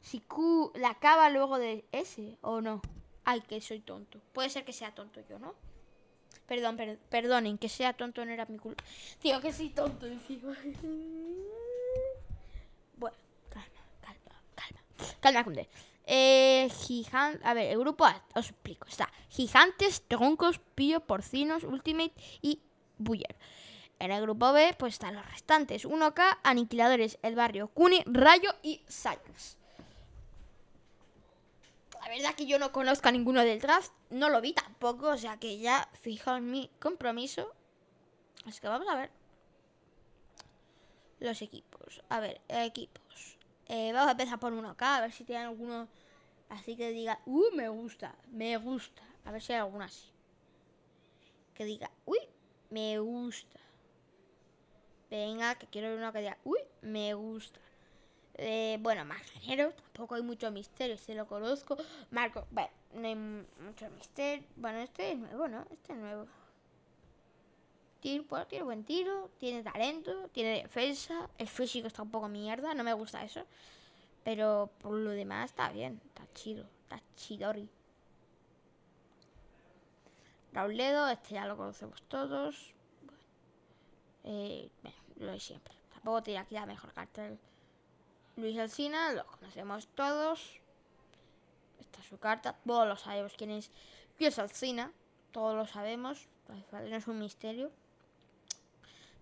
Si 0.03 0.21
Q 0.21 0.73
la 0.75 0.91
acaba 0.91 1.31
luego 1.31 1.59
de 1.59 1.85
S 1.93 2.39
o 2.41 2.61
no. 2.61 2.81
Ay, 3.25 3.41
que 3.43 3.61
soy 3.61 3.81
tonto. 3.81 4.21
Puede 4.33 4.51
ser 4.51 4.65
que 4.65 4.73
sea 4.73 4.95
tonto 4.95 5.21
yo, 5.29 5.39
¿no? 5.39 5.55
Perdón, 6.47 6.77
perdonen, 7.11 7.59
que 7.59 7.69
sea 7.69 7.93
tonto 7.93 8.25
no 8.25 8.33
era 8.33 8.47
mi 8.47 8.59
culpa. 8.59 8.83
Tío, 9.21 9.41
que 9.41 9.53
soy 9.53 9.71
tonto 9.71 10.07
encima. 10.07 10.57
Calma, 15.21 15.45
Cunde. 15.45 15.69
Eh, 16.13 16.69
a 17.45 17.55
ver, 17.55 17.71
el 17.71 17.79
grupo 17.79 18.05
A, 18.05 18.21
os 18.35 18.51
explico. 18.51 18.89
Está 18.89 19.09
Gigantes, 19.29 20.03
Troncos, 20.09 20.59
Pío, 20.75 20.99
Porcinos, 21.07 21.63
Ultimate 21.63 22.13
y 22.43 22.61
Buller. 22.99 23.37
En 24.01 24.11
el 24.11 24.21
grupo 24.21 24.53
B, 24.53 24.75
pues 24.77 24.95
están 24.95 25.15
los 25.15 25.25
restantes. 25.31 25.85
1K, 25.87 26.39
Aniquiladores, 26.43 27.21
El 27.23 27.37
Barrio, 27.37 27.69
Cuni, 27.69 28.03
Rayo 28.07 28.51
y 28.61 28.83
Science. 28.89 29.57
La 32.03 32.09
verdad 32.09 32.35
que 32.35 32.47
yo 32.47 32.59
no 32.59 32.73
conozco 32.73 33.09
a 33.09 33.13
ninguno 33.13 33.43
del 33.43 33.61
draft. 33.61 33.93
No 34.09 34.31
lo 34.31 34.41
vi 34.41 34.53
tampoco, 34.53 35.11
o 35.11 35.17
sea 35.17 35.37
que 35.37 35.59
ya 35.59 35.89
fijaos 36.03 36.41
mi 36.41 36.73
compromiso. 36.81 37.55
Así 38.47 38.59
que 38.59 38.67
vamos 38.67 38.89
a 38.89 38.97
ver. 38.97 39.11
Los 41.21 41.41
equipos. 41.41 42.03
A 42.09 42.19
ver, 42.19 42.41
equipos. 42.49 43.37
Eh, 43.69 43.93
vamos 43.93 44.09
a 44.09 44.13
empezar 44.13 44.41
por 44.41 44.53
uno 44.53 44.71
acá, 44.71 44.97
a 44.97 45.03
ver 45.03 45.13
si 45.13 45.23
tiene 45.23 45.45
alguno 45.45 45.87
así 46.51 46.77
que 46.77 46.91
diga, 46.91 47.21
uy, 47.25 47.47
me 47.55 47.69
gusta, 47.69 48.15
me 48.31 48.57
gusta. 48.59 49.03
A 49.25 49.33
ver 49.33 49.43
si 49.43 49.53
hay 49.53 49.61
alguno 49.61 49.85
así. 49.85 50.09
Que 51.55 51.65
diga, 51.65 51.91
uy, 52.05 52.19
me 52.69 52.99
gusta. 52.99 53.59
Venga, 55.11 55.57
que 55.57 55.67
quiero 55.67 55.97
uno 55.97 56.13
que 56.13 56.21
diga, 56.21 56.39
uy, 56.45 56.61
me 56.83 57.15
gusta. 57.15 57.61
Eh, 58.35 58.79
bueno, 58.81 59.05
Marganero, 59.05 59.73
tampoco 59.93 60.15
hay 60.15 60.23
mucho 60.23 60.51
misterio, 60.51 60.97
se 60.97 61.15
lo 61.15 61.27
conozco. 61.27 61.77
Marco, 62.11 62.47
bueno, 62.51 62.71
no 62.95 63.09
hay 63.09 63.15
mucho 63.15 63.91
misterio. 63.91 64.47
Bueno, 64.57 64.79
este 64.79 65.13
es 65.13 65.19
nuevo, 65.19 65.49
¿no? 65.49 65.67
Este 65.71 65.93
es 65.93 65.99
nuevo. 65.99 66.27
Tiene, 68.01 68.25
tiene 68.49 68.65
buen 68.65 68.85
tiro, 68.85 69.31
tiene 69.39 69.63
talento, 69.63 70.29
tiene 70.33 70.63
defensa. 70.63 71.29
El 71.37 71.49
físico 71.49 71.87
está 71.87 72.03
un 72.03 72.11
poco 72.11 72.29
mierda, 72.29 72.73
no 72.73 72.83
me 72.83 72.95
gusta 72.95 73.23
eso. 73.23 73.45
Pero 74.25 74.71
por 74.81 74.93
lo 74.93 75.11
demás 75.11 75.51
está 75.51 75.71
bien, 75.71 76.01
está 76.07 76.27
chido, 76.35 76.67
está 76.83 77.01
chidori. 77.17 77.69
Rauledo, 80.53 81.09
este 81.09 81.35
ya 81.35 81.47
lo 81.47 81.57
conocemos 81.57 82.03
todos. 82.03 82.75
Eh, 84.25 84.71
lo 85.17 85.33
de 85.33 85.41
siempre. 85.41 85.75
Tampoco 85.93 86.23
tiene 86.23 86.41
aquí 86.41 86.55
la 86.55 86.67
mejor 86.67 86.93
carta. 86.93 87.31
Luis 88.37 88.59
Alcina, 88.59 89.13
lo 89.13 89.27
conocemos 89.27 89.87
todos. 89.95 90.61
Esta 91.79 92.01
es 92.01 92.07
su 92.07 92.19
carta, 92.19 92.57
todos 92.65 92.89
lo 92.89 92.97
sabemos 92.97 93.35
quién 93.37 93.51
es 93.51 93.71
Luis 94.19 94.39
Alcina. 94.39 94.93
Todos 95.33 95.55
lo 95.55 95.67
sabemos, 95.67 96.27
no 96.73 96.97
es 96.97 97.07
un 97.07 97.21
misterio. 97.21 97.71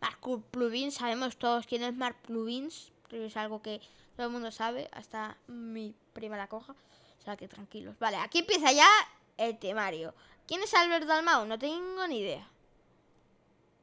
Mark 0.00 0.20
Plugins, 0.50 0.94
sabemos 0.94 1.37
todos 1.37 1.66
quién 1.66 1.82
es 1.82 1.94
Mark 1.94 2.16
Plugins, 2.22 2.92
es 3.11 3.37
algo 3.37 3.61
que 3.61 3.80
todo 4.18 4.26
el 4.26 4.33
mundo 4.33 4.50
sabe, 4.50 4.88
hasta 4.90 5.37
mi 5.46 5.94
prima 6.12 6.37
la 6.37 6.48
coja. 6.48 6.72
O 6.72 7.22
sea 7.22 7.37
que 7.37 7.46
tranquilos. 7.46 7.96
Vale, 8.00 8.16
aquí 8.16 8.40
empieza 8.40 8.72
ya 8.72 8.88
el 9.37 9.57
temario. 9.61 10.12
¿Quién 10.44 10.61
es 10.61 10.74
Albert 10.74 11.07
Dalmau? 11.07 11.46
No 11.46 11.57
tengo 11.57 12.04
ni 12.09 12.18
idea. 12.18 12.44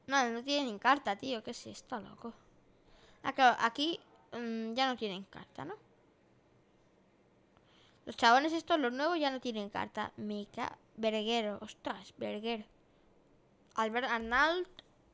No, 0.08 0.28
no 0.28 0.44
tiene 0.44 0.70
ni 0.70 0.78
carta, 0.78 1.16
tío. 1.16 1.42
¿Qué 1.42 1.52
es 1.52 1.68
esto, 1.68 2.02
loco? 2.02 2.34
Ah, 3.24 3.56
aquí 3.62 3.98
mm, 4.34 4.74
ya 4.74 4.88
no 4.88 4.98
tienen 4.98 5.24
carta, 5.24 5.64
¿no? 5.64 5.76
Los 8.06 8.18
chabones 8.18 8.52
estos, 8.52 8.78
los 8.78 8.92
nuevos, 8.92 9.18
ya 9.18 9.32
no 9.32 9.40
tienen 9.40 9.70
carta. 9.70 10.12
Mica, 10.18 10.78
Berguero, 10.98 11.60
ostras, 11.62 12.14
Berguero. 12.18 12.66
Albert 13.76 14.10
Arnalt, 14.10 14.68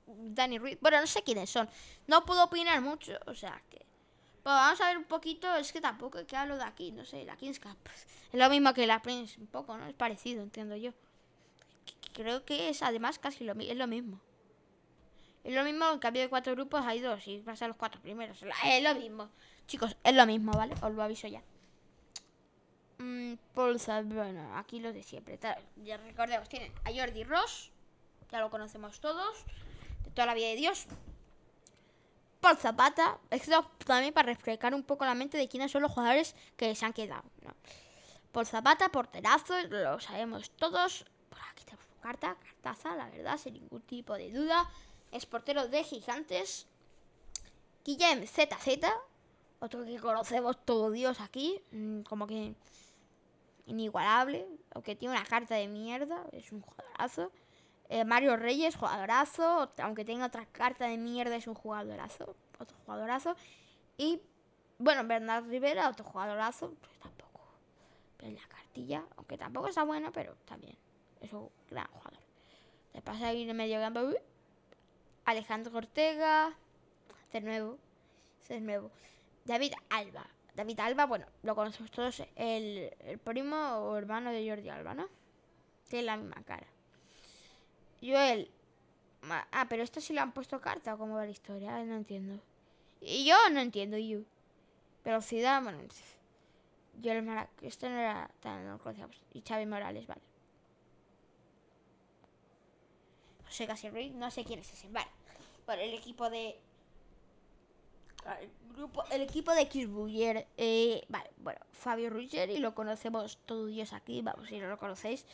Danny 0.07 0.57
Ruiz. 0.57 0.79
Bueno, 0.81 0.99
no 0.99 1.05
sé 1.05 1.21
quiénes 1.21 1.51
son. 1.51 1.69
No 2.07 2.25
puedo 2.25 2.43
opinar 2.43 2.81
mucho, 2.81 3.19
o 3.27 3.35
sea 3.35 3.61
que. 3.69 3.90
Pues 4.43 4.55
vamos 4.55 4.81
a 4.81 4.87
ver 4.87 4.97
un 4.97 5.03
poquito. 5.03 5.53
Es 5.55 5.71
que 5.71 5.81
tampoco 5.81 6.19
es 6.19 6.25
que 6.25 6.35
hablo 6.35 6.57
de 6.57 6.63
aquí, 6.63 6.91
no 6.91 7.05
sé, 7.05 7.25
la 7.25 7.35
Kings 7.37 7.59
Cup. 7.59 7.77
Es 8.31 8.39
lo 8.39 8.49
mismo 8.49 8.73
que 8.73 8.87
la 8.87 9.01
Prince, 9.01 9.39
un 9.39 9.47
poco, 9.47 9.77
¿no? 9.77 9.85
Es 9.87 9.93
parecido, 9.93 10.41
entiendo 10.41 10.75
yo. 10.75 10.93
Creo 12.13 12.43
que 12.45 12.69
es 12.69 12.81
además 12.81 13.19
casi 13.19 13.43
lo, 13.43 13.53
es 13.53 13.77
lo 13.77 13.87
mismo. 13.87 14.19
Es 15.43 15.53
lo 15.55 15.63
mismo, 15.63 15.89
en 15.91 15.99
cambio 15.99 16.21
de 16.21 16.29
cuatro 16.29 16.53
grupos 16.53 16.85
hay 16.85 16.99
dos 16.99 17.27
y 17.27 17.41
vas 17.41 17.61
a 17.61 17.67
los 17.67 17.77
cuatro 17.77 18.01
primeros. 18.01 18.43
Es 18.63 18.83
lo 18.83 18.95
mismo. 18.95 19.29
Chicos, 19.67 19.95
es 20.03 20.13
lo 20.13 20.25
mismo, 20.25 20.51
¿vale? 20.51 20.75
Os 20.81 20.93
lo 20.93 21.01
aviso 21.01 21.27
ya. 21.27 21.41
Mm, 22.99 23.33
Polsa, 23.53 24.01
bueno, 24.03 24.55
aquí 24.57 24.79
los 24.79 24.93
de 24.93 25.01
siempre. 25.01 25.39
Ya 25.77 25.97
recordemos, 25.97 26.47
tienen 26.49 26.71
a 26.85 26.93
Jordi 26.93 27.23
Ross, 27.23 27.71
ya 28.31 28.39
lo 28.39 28.51
conocemos 28.51 28.99
todos, 28.99 29.43
de 30.03 30.11
toda 30.11 30.27
la 30.27 30.35
vida 30.35 30.47
de 30.47 30.55
Dios. 30.55 30.85
Paul 32.41 32.57
Zapata, 32.57 33.19
esto 33.29 33.71
también 33.85 34.13
para 34.13 34.33
refrescar 34.33 34.73
un 34.73 34.83
poco 34.83 35.05
la 35.05 35.13
mente 35.13 35.37
de 35.37 35.47
quiénes 35.47 35.71
son 35.71 35.83
los 35.83 35.91
jugadores 35.91 36.35
que 36.57 36.73
se 36.73 36.83
han 36.85 36.91
quedado. 36.91 37.23
Paul 38.31 38.47
Zapata, 38.47 38.89
porterazo, 38.89 39.53
lo 39.69 39.99
sabemos 39.99 40.49
todos. 40.51 41.05
Por 41.29 41.39
aquí 41.51 41.63
tenemos 41.63 41.85
su 41.85 41.99
carta, 42.01 42.35
cartaza, 42.35 42.95
la 42.95 43.09
verdad, 43.09 43.37
sin 43.37 43.53
ningún 43.53 43.81
tipo 43.81 44.15
de 44.15 44.31
duda. 44.31 44.67
Es 45.11 45.27
portero 45.27 45.67
de 45.67 45.83
Gigantes. 45.83 46.65
Guillem 47.85 48.25
ZZ, 48.25 48.87
otro 49.59 49.85
que 49.85 49.99
conocemos 49.99 50.65
todo 50.65 50.89
Dios 50.89 51.19
aquí, 51.19 51.61
mm, 51.71 52.01
como 52.01 52.25
que 52.25 52.55
inigualable, 53.67 54.47
aunque 54.73 54.95
tiene 54.95 55.15
una 55.15 55.25
carta 55.25 55.55
de 55.55 55.67
mierda, 55.67 56.25
es 56.31 56.51
un 56.51 56.61
jugadorazo. 56.61 57.31
Eh, 57.93 58.05
Mario 58.05 58.37
Reyes, 58.37 58.77
jugadorazo, 58.77 59.69
aunque 59.79 60.05
tenga 60.05 60.27
otra 60.27 60.45
carta 60.45 60.85
de 60.87 60.97
mierda, 60.97 61.35
es 61.35 61.45
un 61.45 61.55
jugadorazo, 61.55 62.37
otro 62.57 62.77
jugadorazo. 62.85 63.35
Y 63.97 64.21
bueno, 64.79 65.05
Bernard 65.05 65.45
Rivera, 65.49 65.89
otro 65.89 66.05
jugadorazo, 66.05 66.73
pues 66.79 66.97
tampoco. 66.99 67.41
Pero 68.15 68.31
la 68.31 68.47
cartilla, 68.47 69.03
aunque 69.17 69.37
tampoco 69.37 69.67
está 69.67 69.83
buena, 69.83 70.09
pero 70.09 70.37
también 70.45 70.77
es 71.19 71.33
un 71.33 71.49
gran 71.69 71.85
jugador. 71.87 72.21
Le 72.93 73.01
pasa 73.01 73.27
ahí 73.27 73.43
en 73.43 73.49
el 73.49 73.57
medio 73.57 73.77
campo. 73.81 73.99
Alejandro 75.25 75.77
Ortega, 75.77 76.55
de 77.33 77.41
nuevo, 77.41 77.77
de 78.47 78.61
nuevo. 78.61 78.89
David 79.43 79.73
Alba, 79.89 80.25
David 80.55 80.79
Alba, 80.79 81.07
bueno, 81.07 81.25
lo 81.43 81.55
conocemos 81.55 81.91
todos, 81.91 82.21
el, 82.37 82.95
el 82.99 83.17
primo 83.17 83.57
o 83.57 83.97
hermano 83.97 84.31
de 84.31 84.47
Jordi 84.49 84.69
Alba, 84.69 84.93
¿no? 84.93 85.09
Tiene 85.89 86.05
la 86.05 86.15
misma 86.15 86.41
cara. 86.45 86.70
Joel. 88.01 88.49
Ah, 89.51 89.67
pero 89.69 89.83
esto 89.83 90.01
sí 90.01 90.13
le 90.13 90.19
han 90.19 90.33
puesto 90.33 90.59
carta 90.59 90.95
o 90.95 90.97
cómo 90.97 91.15
va 91.15 91.25
la 91.25 91.31
historia, 91.31 91.83
no 91.83 91.95
entiendo. 91.95 92.41
Y 92.99 93.25
yo 93.25 93.35
no 93.51 93.59
entiendo, 93.59 93.97
yo. 93.97 94.19
Velocidad, 95.03 95.61
bueno. 95.61 95.79
Joel 97.03 97.23
Mara, 97.23 97.49
esto 97.61 97.89
no 97.89 97.97
era 97.97 98.29
tan 98.41 98.65
no 98.65 98.79
lo 98.83 99.09
Y 99.33 99.41
Xavi 99.41 99.65
Morales, 99.65 100.07
vale. 100.07 100.21
José 103.45 103.67
Casi 103.67 103.89
Ruiz, 103.89 104.13
no 104.13 104.31
sé 104.31 104.43
quién 104.43 104.59
es 104.59 104.73
ese, 104.73 104.87
vale. 104.89 105.09
Bueno, 105.65 105.81
el 105.81 105.93
equipo 105.93 106.29
de 106.29 106.59
el, 108.39 108.49
grupo, 108.75 109.03
el 109.11 109.21
equipo 109.21 109.53
de 109.53 109.61
X 109.61 109.87
eh, 110.57 111.03
vale, 111.09 111.31
bueno, 111.37 111.59
Fabio 111.71 112.09
Ruggeri 112.09 112.57
lo 112.57 112.75
conocemos 112.75 113.37
todos 113.45 113.69
Dios 113.69 113.93
aquí, 113.93 114.21
vamos, 114.21 114.47
si 114.47 114.59
no 114.59 114.69
lo 114.69 114.77
conocéis. 114.77 115.25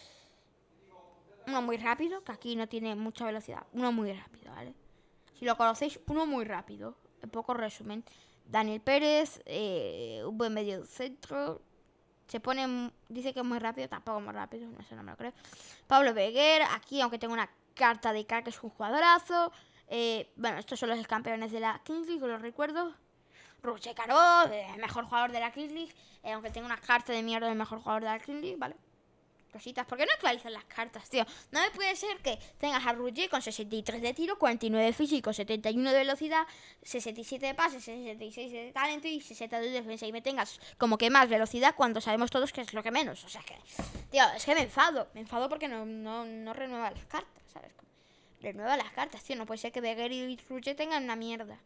Uno 1.48 1.62
muy 1.62 1.78
rápido, 1.78 2.24
que 2.24 2.32
aquí 2.34 2.56
no 2.56 2.68
tiene 2.68 2.94
mucha 2.96 3.26
velocidad. 3.26 3.66
Uno 3.72 3.92
muy 3.92 4.12
rápido, 4.12 4.54
¿vale? 4.54 4.74
Si 5.40 5.46
lo 5.46 5.56
conocéis, 5.56 6.00
uno 6.08 6.26
muy 6.26 6.44
rápido. 6.44 6.98
En 7.22 7.30
poco 7.30 7.54
resumen. 7.54 8.04
Daniel 8.46 8.82
Pérez, 8.82 9.42
eh, 9.46 10.22
un 10.26 10.38
buen 10.38 10.54
medio 10.54 10.86
centro. 10.86 11.62
Se 12.28 12.40
pone, 12.42 12.92
dice 13.08 13.34
que 13.34 13.40
es 13.40 13.46
muy 13.46 13.60
rápido, 13.60 13.88
tampoco 13.88 14.20
muy 14.20 14.34
rápido, 14.34 14.70
no 14.70 14.84
sé, 14.84 14.96
no 14.96 15.04
me 15.04 15.12
lo 15.12 15.18
creo. 15.18 15.34
Pablo 15.88 16.14
Beguer, 16.14 16.64
aquí 16.74 17.00
aunque 17.00 17.18
tengo 17.18 17.34
una 17.34 17.50
carta 17.74 18.12
de 18.12 18.26
car 18.26 18.44
que 18.44 18.50
es 18.50 18.62
un 18.62 18.70
jugadorazo. 18.70 19.52
Eh, 19.88 20.30
bueno, 20.36 20.58
estos 20.58 20.78
son 20.78 20.90
los 20.90 21.08
campeones 21.08 21.54
de 21.54 21.62
la 21.62 21.82
Kings 21.86 22.08
League, 22.08 22.28
los 22.28 22.42
recuerdo. 22.42 22.94
Ruche 23.64 23.94
Caro, 23.96 24.52
el 24.52 24.80
mejor 24.80 25.06
jugador 25.06 25.32
de 25.32 25.40
la 25.40 25.52
Kings 25.52 25.72
League. 25.72 25.94
Eh, 26.24 26.34
aunque 26.34 26.50
tenga 26.50 26.66
una 26.66 26.78
carta 26.78 27.14
de 27.14 27.24
mierda 27.24 27.48
del 27.48 27.58
mejor 27.58 27.80
jugador 27.80 28.04
de 28.04 28.10
la 28.10 28.20
Kings 28.20 28.42
League, 28.42 28.58
¿vale? 28.58 28.76
Cositas. 29.58 29.88
¿Por 29.88 29.98
qué 29.98 30.06
no 30.06 30.12
actualizan 30.14 30.54
las 30.54 30.66
cartas, 30.66 31.10
tío? 31.10 31.26
No 31.52 31.60
me 31.62 31.72
puede 31.72 31.96
ser 31.96 32.18
que 32.18 32.38
tengas 32.60 32.86
a 32.86 32.94
Ruge 32.94 33.28
con 33.28 33.42
63 33.42 34.04
de 34.04 34.14
tiro, 34.14 34.38
49 34.38 34.86
de 34.86 34.94
físico, 34.94 35.34
71 35.34 35.92
de 35.92 35.98
velocidad, 35.98 36.46
67 36.84 37.44
de 37.44 37.56
pase, 37.56 37.82
66 37.82 38.52
de 38.52 38.72
talento 38.72 39.08
y 39.08 39.20
60 39.20 39.60
de 39.60 39.72
defensa. 39.72 40.06
Y 40.06 40.12
me 40.12 40.22
tengas 40.22 40.60
como 40.78 41.00
que 41.00 41.10
más 41.10 41.28
velocidad 41.28 41.74
cuando 41.76 42.02
sabemos 42.02 42.30
todos 42.30 42.54
que 42.54 42.62
es 42.62 42.72
lo 42.74 42.84
que 42.84 42.92
menos. 42.92 43.24
O 43.24 43.30
sea 43.30 43.42
que, 43.42 43.56
tío, 44.12 44.24
es 44.36 44.46
que 44.46 44.54
me 44.54 44.62
enfado. 44.62 45.08
Me 45.16 45.22
enfado 45.22 45.50
porque 45.50 45.68
no, 45.68 45.86
no, 45.86 46.24
no 46.24 46.54
renueva 46.54 46.92
las 46.92 47.06
cartas, 47.06 47.44
¿sabes? 47.52 47.72
renueva 48.42 48.78
las 48.78 48.92
cartas, 48.92 49.24
tío. 49.24 49.36
No 49.36 49.48
puede 49.48 49.58
ser 49.58 49.72
que 49.72 49.82
Beguer 49.82 50.12
y 50.12 50.38
Ruche 50.48 50.76
tengan 50.76 51.04
una 51.04 51.16
mierda. 51.16 51.58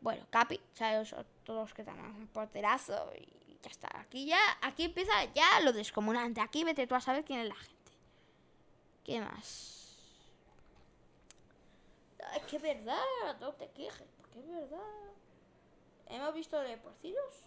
Bueno, 0.00 0.26
Capi, 0.28 0.60
¿sabes? 0.74 1.14
Todos 1.44 1.72
que 1.72 1.82
dan 1.82 1.98
un 1.98 2.28
porterazo 2.28 3.10
y 3.16 3.43
ya 3.64 3.70
está. 3.70 3.88
Aquí 4.00 4.26
ya, 4.26 4.38
aquí 4.62 4.84
empieza 4.84 5.12
ya 5.34 5.60
lo 5.60 5.72
descomunante. 5.72 6.40
Aquí 6.40 6.64
vete 6.64 6.86
tú 6.86 6.94
a 6.94 7.00
saber 7.00 7.24
quién 7.24 7.40
es 7.40 7.48
la 7.48 7.56
gente. 7.56 7.92
¿Qué 9.02 9.20
más? 9.20 9.98
Es 12.36 12.42
que 12.44 12.56
es 12.56 12.62
verdad, 12.62 13.40
no 13.40 13.52
te 13.52 13.70
quejes, 13.70 14.08
porque 14.18 14.40
es 14.40 14.48
verdad. 14.48 15.12
¿Hemos 16.08 16.34
visto 16.34 16.60
lo 16.60 16.68
de 16.68 16.76
porcinos? 16.76 17.44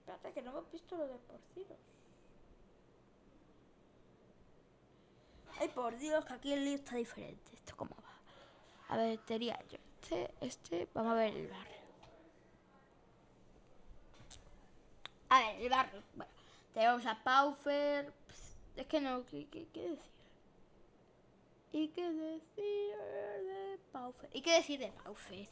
Espérate, 0.00 0.32
que 0.32 0.42
no 0.42 0.50
hemos 0.50 0.70
visto 0.70 0.96
lo 0.96 1.06
de 1.06 1.18
porcinos. 1.18 1.78
Ay, 5.58 5.68
por 5.68 5.96
Dios, 5.98 6.24
que 6.24 6.32
aquí 6.32 6.52
el 6.52 6.64
lío 6.64 6.74
está 6.74 6.96
diferente. 6.96 7.52
¿Esto 7.54 7.76
cómo 7.76 7.94
va? 7.96 8.94
A 8.94 8.96
ver, 8.96 9.18
tenía 9.18 9.58
yo 9.68 9.78
este, 10.10 10.34
este. 10.40 10.88
Vamos 10.94 11.12
a 11.12 11.14
ver 11.14 11.34
el 11.34 11.48
barrio. 11.48 11.69
A 15.30 15.38
ver, 15.40 15.62
el 15.62 15.68
barrio. 15.70 16.02
Bueno, 16.14 16.32
tenemos 16.74 17.06
a 17.06 17.22
Paufer. 17.22 18.12
Es 18.76 18.86
que 18.86 19.00
no, 19.00 19.24
¿qué, 19.26 19.48
qué, 19.48 19.66
qué 19.72 19.80
decir? 19.80 20.10
¿Y 21.72 21.88
qué 21.88 22.10
decir 22.10 22.96
de 22.96 23.78
Paufer? 23.92 24.30
¿Y 24.32 24.42
qué 24.42 24.52
decir 24.52 24.78
de 24.78 24.92
Paufer? 24.92 25.48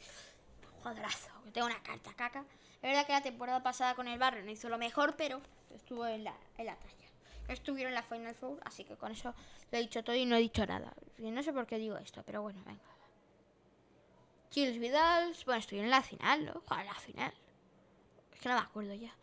Jugadorazo, 0.77 1.31
que 1.43 1.51
tengo 1.51 1.67
una 1.67 1.81
carta 1.81 2.13
caca. 2.13 2.45
Es 2.75 2.81
verdad 2.83 3.05
que 3.05 3.13
la 3.13 3.23
temporada 3.23 3.63
pasada 3.63 3.95
con 3.95 4.07
el 4.07 4.19
barrio 4.19 4.43
no 4.43 4.51
hizo 4.51 4.69
lo 4.69 4.77
mejor, 4.77 5.15
pero 5.17 5.41
estuvo 5.73 6.05
en 6.05 6.23
la, 6.23 6.35
en 6.57 6.67
la 6.67 6.75
talla 6.75 7.09
estuvieron 7.53 7.91
en 7.91 7.95
la 7.95 8.03
Final 8.03 8.35
Four, 8.35 8.59
así 8.63 8.83
que 8.83 8.95
con 8.95 9.11
eso 9.11 9.33
lo 9.71 9.77
he 9.77 9.81
dicho 9.81 10.03
todo 10.03 10.15
y 10.15 10.25
no 10.25 10.35
he 10.35 10.39
dicho 10.39 10.65
nada. 10.65 10.93
no 11.17 11.43
sé 11.43 11.53
por 11.53 11.65
qué 11.65 11.77
digo 11.77 11.97
esto, 11.97 12.23
pero 12.25 12.41
bueno, 12.41 12.61
venga. 12.65 12.81
Chills 14.51 14.79
Vidal, 14.79 15.35
bueno, 15.45 15.59
estuvieron 15.59 15.85
en 15.85 15.91
la 15.91 16.01
final, 16.01 16.45
¿no? 16.45 16.63
en 16.77 16.85
la 16.85 16.95
final. 16.95 17.33
Es 18.33 18.39
que 18.39 18.49
no 18.49 18.55
me 18.55 18.61
acuerdo 18.61 18.93
ya. 18.93 19.13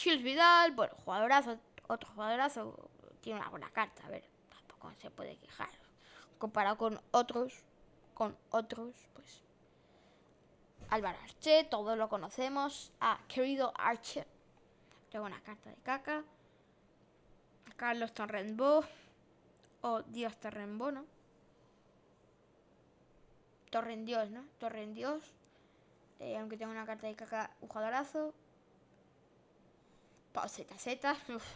Chills 0.00 0.22
Vidal, 0.22 0.70
bueno, 0.70 0.94
jugadorazo, 1.04 1.58
otro 1.86 2.08
jugadorazo, 2.14 2.88
tiene 3.20 3.38
una 3.38 3.50
buena 3.50 3.68
carta, 3.68 4.06
a 4.06 4.08
ver, 4.08 4.24
tampoco 4.48 4.90
se 4.94 5.10
puede 5.10 5.36
quejar. 5.36 5.68
Comparado 6.38 6.78
con 6.78 6.98
otros, 7.10 7.52
con 8.14 8.34
otros, 8.48 8.94
pues. 9.12 9.42
Álvaro 10.88 11.18
Arche, 11.22 11.64
todos 11.64 11.98
lo 11.98 12.08
conocemos. 12.08 12.94
Ah, 12.98 13.20
querido 13.28 13.74
Arche. 13.76 14.26
Tengo 15.10 15.26
una 15.26 15.42
carta 15.42 15.68
de 15.68 15.76
caca. 15.82 16.24
Carlos 17.76 18.14
Torrenbo 18.14 18.82
o 19.82 20.00
Dios 20.04 20.34
Torrenbo, 20.40 20.92
¿no? 20.92 21.04
Torrendios, 23.68 24.30
¿no? 24.30 24.46
Torrendios. 24.56 25.34
Eh, 26.20 26.38
aunque 26.38 26.56
tenga 26.56 26.72
una 26.72 26.86
carta 26.86 27.06
de 27.06 27.14
caca, 27.16 27.54
un 27.60 27.68
jugadorazo. 27.68 28.32
Pau 30.32 30.48
ZZ, 30.48 30.86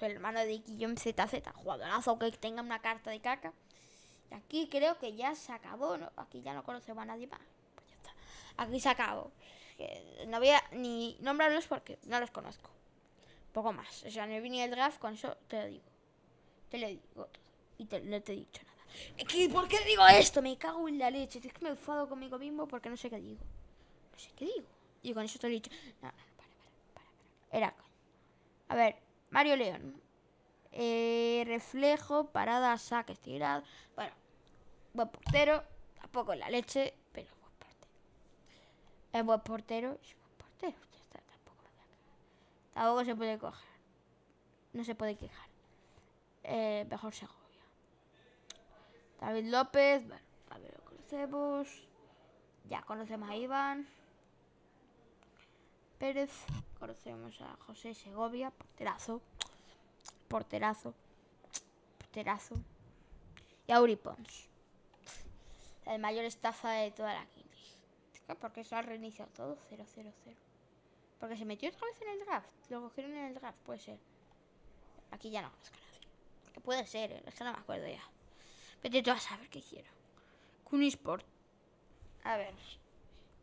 el 0.01 0.11
hermano 0.11 0.41
de 0.41 0.59
Guillaume 0.59 0.97
ZZ, 0.97 1.43
jugadorazo 1.55 2.19
que 2.19 2.33
tenga 2.33 2.63
una 2.63 2.81
carta 2.81 3.11
de 3.11 3.21
caca. 3.21 3.53
Y 4.31 4.35
aquí 4.35 4.69
creo 4.69 4.99
que 4.99 5.15
ya 5.15 5.35
se 5.35 5.53
acabó, 5.53 5.97
¿no? 5.97 6.11
Aquí 6.17 6.43
ya 6.43 6.55
no 6.55 6.65
conocemos 6.65 7.03
a 7.03 7.07
nadie 7.07 7.27
más. 7.29 7.41
Pues 7.75 7.89
ya 7.89 7.95
está. 7.95 8.11
Aquí 8.57 8.81
se 8.81 8.89
acabó. 8.89 9.31
no 10.27 10.39
voy 10.39 10.51
a 10.51 10.63
ni 10.73 11.17
nombrarlos 11.21 11.67
porque 11.67 11.99
no 12.05 12.19
los 12.19 12.31
conozco. 12.31 12.71
Poco 13.53 13.73
más. 13.73 14.03
O 14.05 14.11
sea, 14.11 14.27
no 14.27 14.33
venido 14.43 14.65
el 14.65 14.71
draft, 14.73 14.99
con 14.99 15.15
eso 15.15 15.37
te 15.47 15.61
lo 15.61 15.69
digo. 15.69 15.85
Te 16.71 16.79
lo 16.79 16.89
digo 16.89 17.03
todo. 17.15 17.29
Y 17.79 17.85
no 17.85 18.23
te 18.23 18.33
he 18.33 18.37
dicho 18.37 18.63
nada. 18.65 19.53
¿por 19.53 19.69
qué 19.69 19.85
digo 19.85 20.07
esto? 20.09 20.43
Me 20.43 20.57
cago 20.57 20.89
en 20.89 20.99
la 20.99 21.11
leche. 21.11 21.41
Es 21.45 21.53
que 21.53 21.61
me 21.61 21.71
enfado 21.71 22.09
conmigo 22.09 22.39
mismo 22.39 22.67
porque 22.67 22.91
no 22.91 22.97
sé 22.97 23.09
qué 23.09 23.21
digo. 23.21 23.45
No 24.13 24.19
sé 24.19 24.31
qué 24.37 24.47
digo. 24.47 24.67
Y 25.03 25.13
con 25.13 25.25
eso 25.25 25.39
te 25.39 25.47
lo 25.47 25.53
he 25.53 25.55
dicho. 25.55 25.71
No, 26.03 26.09
no, 26.09 26.15
para, 26.37 26.49
para, 26.95 27.07
para, 27.51 27.59
Era 27.59 27.84
A 28.69 28.75
ver, 28.75 28.97
Mario 29.31 29.57
León. 29.57 30.01
Eh, 30.73 31.45
reflejo, 31.47 32.31
parada, 32.31 32.77
saque, 32.79 33.15
tirado. 33.17 33.63
Bueno, 33.95 34.13
buen 34.93 35.09
portero. 35.09 35.63
Tampoco 36.01 36.35
la 36.35 36.51
leche, 36.51 36.95
pero 37.13 37.29
buen 37.41 37.53
portero. 37.59 37.93
Es 39.13 39.25
buen 39.25 39.41
portero. 39.41 39.99
Es 40.03 40.17
buen 40.17 40.33
portero. 40.37 40.79
Ya 40.93 40.99
está, 40.99 41.21
tampoco 41.21 41.63
Tampoco 42.73 43.05
se 43.05 43.15
puede 43.15 43.39
coger. 43.39 43.69
No 44.73 44.85
se 44.85 44.95
puede 44.95 45.17
quejar 45.17 45.55
eh, 46.45 46.87
mejor 46.89 47.13
Segovia. 47.13 47.41
David 49.21 49.51
López, 49.51 50.07
bueno, 50.07 50.23
ver, 50.61 50.75
lo 50.77 50.85
conocemos. 50.85 51.89
Ya 52.69 52.83
conocemos 52.83 53.29
a 53.29 53.37
Iván. 53.37 53.89
Pérez, 56.05 56.45
conocemos 56.79 57.41
a 57.41 57.57
José 57.65 57.95
Segovia, 57.95 58.51
porterazo. 58.51 59.23
porterazo. 60.29 60.93
Porterazo. 61.97 62.57
Y 63.67 63.73
Auri 63.73 63.97
Pons. 63.97 64.51
El 65.87 66.03
mayor 66.03 66.27
estafa 66.27 66.73
de 66.73 66.91
toda 66.91 67.15
la 67.15 67.25
King. 67.25 67.45
Porque 68.39 68.65
se 68.65 68.75
ha 68.75 68.83
reiniciado 68.83 69.31
todo 69.33 69.57
0, 69.71 69.83
0, 69.95 70.13
0. 70.25 70.37
Porque 71.19 71.39
se 71.39 71.47
metió 71.47 71.71
otra 71.71 71.87
vez 71.87 72.03
en 72.03 72.09
el 72.09 72.21
draft. 72.27 72.51
Lo 72.69 72.83
cogieron 72.83 73.13
en 73.13 73.25
el 73.25 73.35
draft, 73.37 73.59
puede 73.65 73.79
ser. 73.79 73.99
Aquí 75.11 75.31
ya 75.31 75.41
no 75.41 75.51
conozco 75.53 75.77
a. 75.77 76.53
Que 76.53 76.61
puede 76.61 76.87
ser, 76.87 77.13
¿eh? 77.13 77.23
es 77.25 77.35
que 77.35 77.45
no 77.45 77.53
me 77.55 77.61
acuerdo 77.61 77.89
ya. 77.89 78.03
Pero 78.83 79.03
tú 79.03 79.11
a 79.11 79.19
saber 79.19 79.49
qué 79.49 79.61
hicieron. 79.61 79.95
Kunisport. 80.65 81.25
A 82.25 82.37
ver. 82.37 82.53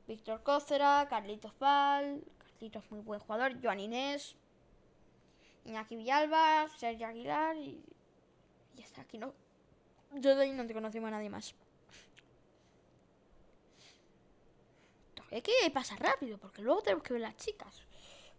Víctor 0.08 0.44
Cócera, 0.44 1.08
Carlitos 1.10 1.54
Carlitos 2.62 2.92
muy 2.92 3.02
buen 3.02 3.20
jugador. 3.20 3.60
Joan 3.60 3.80
Inés. 3.80 4.36
Iñaki 5.66 5.96
Villalba, 5.96 6.70
Sergio 6.78 7.08
Aguilar 7.08 7.58
y. 7.58 7.84
Ya 8.76 8.84
está, 8.84 9.02
aquí 9.02 9.18
no. 9.18 9.34
Yo 10.14 10.36
de 10.36 10.44
ahí 10.44 10.52
no 10.52 10.68
te 10.68 10.76
conocemos 10.76 11.08
a 11.08 11.12
nadie 11.12 11.32
más. 11.32 11.56
Hay 15.32 15.42
que 15.42 15.52
pasar 15.74 16.00
rápido, 16.00 16.38
porque 16.38 16.62
luego 16.62 16.84
tenemos 16.84 17.04
que 17.04 17.14
ver 17.14 17.24
las 17.24 17.36
chicas. 17.38 17.82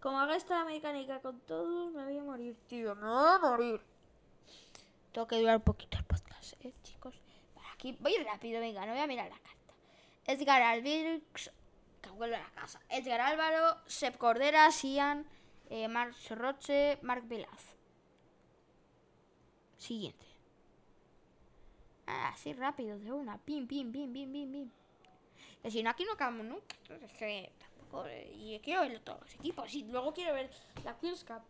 Como 0.00 0.20
haga 0.20 0.36
esta 0.36 0.64
mecánica 0.64 1.20
con 1.20 1.40
todos, 1.40 1.92
me 1.92 2.04
voy 2.04 2.18
a 2.18 2.22
morir, 2.22 2.56
tío. 2.68 2.94
Me 2.94 3.08
voy 3.08 3.28
a 3.28 3.38
morir. 3.38 3.80
Tengo 5.10 5.26
que 5.26 5.40
durar 5.40 5.56
un 5.56 5.62
poquito 5.62 5.98
el 5.98 6.04
podcast, 6.04 6.64
¿eh, 6.64 6.72
chicos? 6.84 7.20
Aquí 7.74 7.96
voy 7.98 8.16
rápido, 8.18 8.60
venga, 8.60 8.86
no 8.86 8.92
voy 8.92 9.00
a 9.00 9.06
mirar 9.08 9.28
la 9.28 9.38
carta. 9.38 9.74
Edgar 10.26 10.62
Alvirx, 10.62 11.50
que 12.02 12.10
vuelve 12.10 12.36
a 12.36 12.40
la 12.42 12.50
casa. 12.50 12.80
Edgar 12.90 13.20
Álvaro, 13.20 13.78
Sep 13.86 14.16
Cordera, 14.18 14.70
Sian, 14.70 15.26
eh, 15.70 15.88
Marc 15.88 16.14
Roche, 16.30 16.98
Marc 17.02 17.26
Vilaz. 17.26 17.76
Siguiente. 19.78 20.26
Ah, 22.06 22.28
así 22.34 22.52
rápido, 22.52 22.98
de 22.98 23.12
una. 23.12 23.38
Pim, 23.38 23.66
pim, 23.66 23.90
pim, 23.90 24.12
pim, 24.12 24.32
pim, 24.32 24.52
pim. 24.52 24.70
Que 25.62 25.70
si 25.70 25.82
no, 25.82 25.90
aquí 25.90 26.04
no 26.04 26.12
acabamos 26.12 26.44
nunca. 26.46 26.76
Entonces, 26.82 27.12
que 27.12 27.52
tampoco. 27.58 28.06
eh, 28.06 28.30
Y 28.34 28.58
quiero 28.60 28.82
ver 28.82 29.00
todos 29.00 29.20
los 29.20 29.34
equipos. 29.34 29.72
Y 29.74 29.84
luego 29.84 30.12
quiero 30.12 30.34
ver 30.34 30.50
la 30.84 30.96
Queen's 30.98 31.24
Cup. 31.24 31.42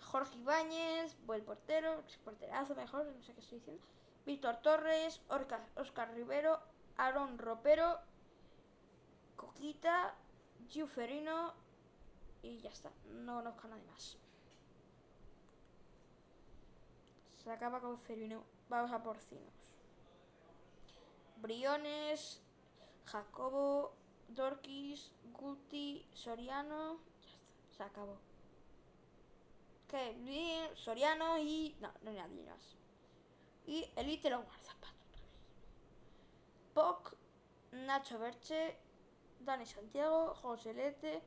Jorge 0.00 0.36
Ibáñez, 0.38 1.16
buen 1.24 1.44
portero, 1.44 2.02
porterazo 2.24 2.74
mejor, 2.74 3.06
no 3.06 3.22
sé 3.22 3.32
qué 3.32 3.40
estoy 3.40 3.58
diciendo. 3.58 3.82
Víctor 4.26 4.56
Torres, 4.58 5.20
Orca- 5.28 5.66
Oscar 5.76 6.12
Rivero, 6.14 6.60
Aaron 6.96 7.38
Ropero, 7.38 7.98
Coquita, 9.44 10.14
Giu 10.68 10.86
Ferino 10.86 11.52
y 12.42 12.58
ya 12.58 12.70
está. 12.70 12.90
No 13.10 13.36
conozco 13.36 13.66
a 13.66 13.70
nadie 13.70 13.84
más. 13.84 14.16
Se 17.36 17.50
acaba 17.50 17.80
con 17.80 17.98
Ferino. 17.98 18.42
Vamos 18.68 18.90
a 18.92 19.02
porcinos. 19.02 19.52
Briones, 21.36 22.40
Jacobo, 23.04 23.94
Dorquis, 24.28 25.12
Guti, 25.32 26.06
Soriano. 26.14 26.98
Ya 27.20 27.34
está, 27.34 27.76
se 27.76 27.82
acabó. 27.82 28.18
Que 29.88 30.14
bien, 30.20 30.74
Soriano 30.74 31.38
y. 31.38 31.76
No, 31.80 31.92
no 32.02 32.10
hay 32.10 32.16
nadie 32.16 32.42
más. 32.44 32.76
Y 33.66 33.90
Elite 33.96 34.34
otra 34.34 34.48
vez. 34.48 34.64
Poc, 36.72 37.14
Nacho 37.72 38.18
Berche, 38.18 38.76
Dani 39.44 39.66
Santiago, 39.66 40.34
José 40.34 40.74
Lete, 40.74 41.22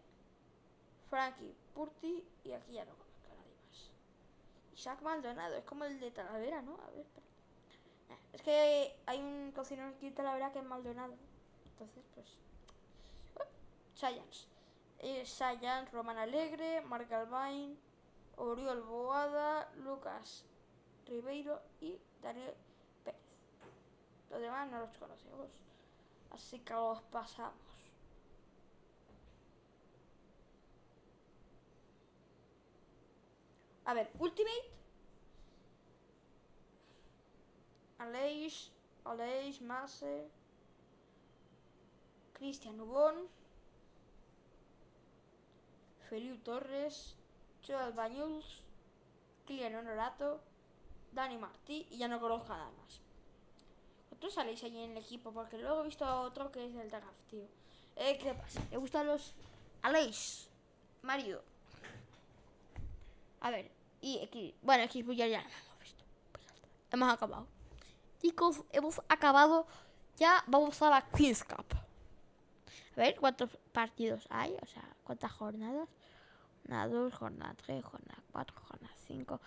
Frankie 1.10 1.56
Purti 1.74 2.24
y 2.44 2.52
aquí 2.52 2.74
ya 2.74 2.86
no 2.86 2.92
conozco 2.92 3.32
a 3.32 3.36
nadie 3.36 3.56
más. 3.68 3.92
Isaac 4.74 5.02
Maldonado, 5.02 5.56
es 5.56 5.64
como 5.64 5.86
el 5.86 6.00
de 6.00 6.12
Talavera, 6.12 6.62
¿no? 6.62 6.78
A 6.82 6.90
ver, 6.92 7.00
espera. 7.00 7.28
Es 8.34 8.42
que 8.42 8.96
hay 9.06 9.20
un 9.20 9.52
cocinero 9.52 9.90
aquí 9.90 10.10
de 10.10 10.16
Talavera 10.16 10.52
que 10.52 10.60
es 10.60 10.66
Maldonado. 10.66 11.14
Entonces, 11.72 12.04
pues. 12.14 12.28
Bueno, 13.36 13.52
Science. 13.96 14.48
Eh, 15.00 15.26
Science, 15.26 15.92
Roman 15.92 16.18
Alegre, 16.18 16.82
Marc 16.82 17.12
Albain, 17.12 17.80
Oriol 18.38 18.82
Boada, 18.82 19.72
Lucas 19.78 20.46
Ribeiro 21.06 21.62
y 21.82 22.00
Daniel 22.22 22.54
Pérez. 23.04 23.20
Los 24.30 24.42
demás 24.42 24.70
no 24.70 24.80
los 24.80 24.98
conocemos. 24.98 25.48
Así 26.32 26.60
que 26.60 26.74
los 26.74 27.02
pasamos. 27.04 27.67
A 33.88 33.94
ver, 33.94 34.12
Ultimate. 34.20 34.70
Aleix, 38.00 38.70
Aleix, 39.06 39.62
Masse, 39.62 40.28
Cristian 42.34 42.82
Ubón, 42.82 43.16
Feliu 46.10 46.36
Torres, 46.44 47.16
Joel 47.66 47.94
Bañuls, 47.94 48.62
Kilian 49.46 49.76
Honorato, 49.76 50.42
Dani 51.14 51.38
Martí 51.38 51.88
y 51.90 51.98
ya 51.98 52.10
no 52.10 52.20
conozco 52.20 52.50
nada 52.50 52.70
más. 52.72 53.00
¿Vosotros 54.10 54.34
saléis 54.34 54.64
allí 54.66 54.84
en 54.84 54.92
el 54.92 54.98
equipo? 54.98 55.32
Porque 55.32 55.58
luego 55.58 55.82
he 55.82 55.86
visto 55.86 56.04
a 56.04 56.20
otro 56.22 56.52
que 56.52 56.66
es 56.66 56.74
del 56.74 56.90
draft, 56.90 57.30
tío. 57.30 57.48
Eh, 57.96 58.18
¿Qué 58.22 58.34
pasa? 58.34 58.62
¿Le 58.70 58.78
gustan 58.78 59.08
los 59.08 59.34
Aleix? 59.82 60.50
Mario. 61.04 61.42
A 63.40 63.50
ver, 63.50 63.77
y 64.02 64.20
X. 64.24 64.54
Bueno, 64.62 64.84
X 64.84 65.06
ya, 65.16 65.28
ya 65.28 65.42
lo 65.42 65.48
hemos 65.48 65.80
visto. 65.80 66.04
Pues 66.32 66.46
ya. 66.46 66.54
Hemos 66.92 67.14
acabado. 67.14 67.48
Chicos, 68.22 68.64
hemos 68.72 69.02
acabado. 69.10 69.68
Ya 70.18 70.44
vamos 70.48 70.82
a 70.82 70.90
la 70.90 71.02
Queen's 71.10 71.44
Cup. 71.44 71.66
A 72.96 73.00
ver 73.00 73.16
cuántos 73.20 73.52
partidos 73.72 74.26
hay, 74.30 74.58
o 74.62 74.66
sea, 74.66 74.84
cuántas 75.04 75.32
jornadas. 75.32 75.88
Jornada 76.64 76.88
2, 76.88 77.14
jornada 77.14 77.56
3, 77.66 77.86
jornada 77.86 78.24
4, 78.32 78.56
jornada 78.68 78.96
5. 79.08 79.42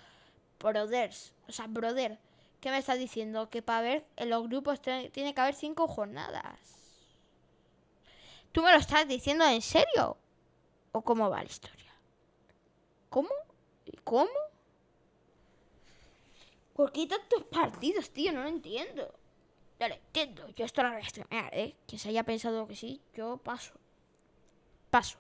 Brothers, 0.61 1.33
o 1.49 1.53
sea, 1.53 1.67
brother, 1.67 2.19
¿qué 2.61 2.71
me 2.71 2.79
estás 2.79 2.99
diciendo? 2.99 3.51
Que 3.51 3.63
para 3.63 3.81
ver 3.81 4.07
en 4.17 4.31
los 4.31 4.47
grupos 4.47 4.81
tiene 4.81 5.35
que 5.35 5.41
haber 5.41 5.55
5 5.55 5.89
jornadas. 5.89 6.61
¿Tú 8.53 8.63
me 8.63 8.73
lo 8.73 8.79
estás 8.79 9.09
diciendo 9.09 9.45
en 9.45 9.63
serio? 9.63 10.17
¿O 10.93 11.03
cómo 11.03 11.29
va 11.29 11.39
la 11.43 11.49
historia? 11.49 11.93
¿Cómo? 13.09 13.31
¿Y 14.01 14.03
cómo? 14.05 14.31
¿Por 16.75 16.91
qué 16.93 17.07
tantos 17.07 17.45
partidos, 17.45 18.11
tío? 18.11 18.33
No 18.33 18.43
lo 18.43 18.49
entiendo. 18.49 19.13
No 19.79 19.89
lo 19.89 19.95
entiendo. 19.95 20.49
Yo 20.55 20.65
esto 20.65 20.83
lo 20.83 20.91
voy 20.91 21.03
a 21.03 21.05
streamear, 21.05 21.55
¿eh? 21.55 21.77
Quien 21.87 21.99
se 21.99 22.09
haya 22.09 22.25
pensado 22.25 22.67
que 22.67 22.77
sí, 22.77 23.03
yo 23.15 23.37
paso. 23.37 23.75
Paso. 24.91 25.19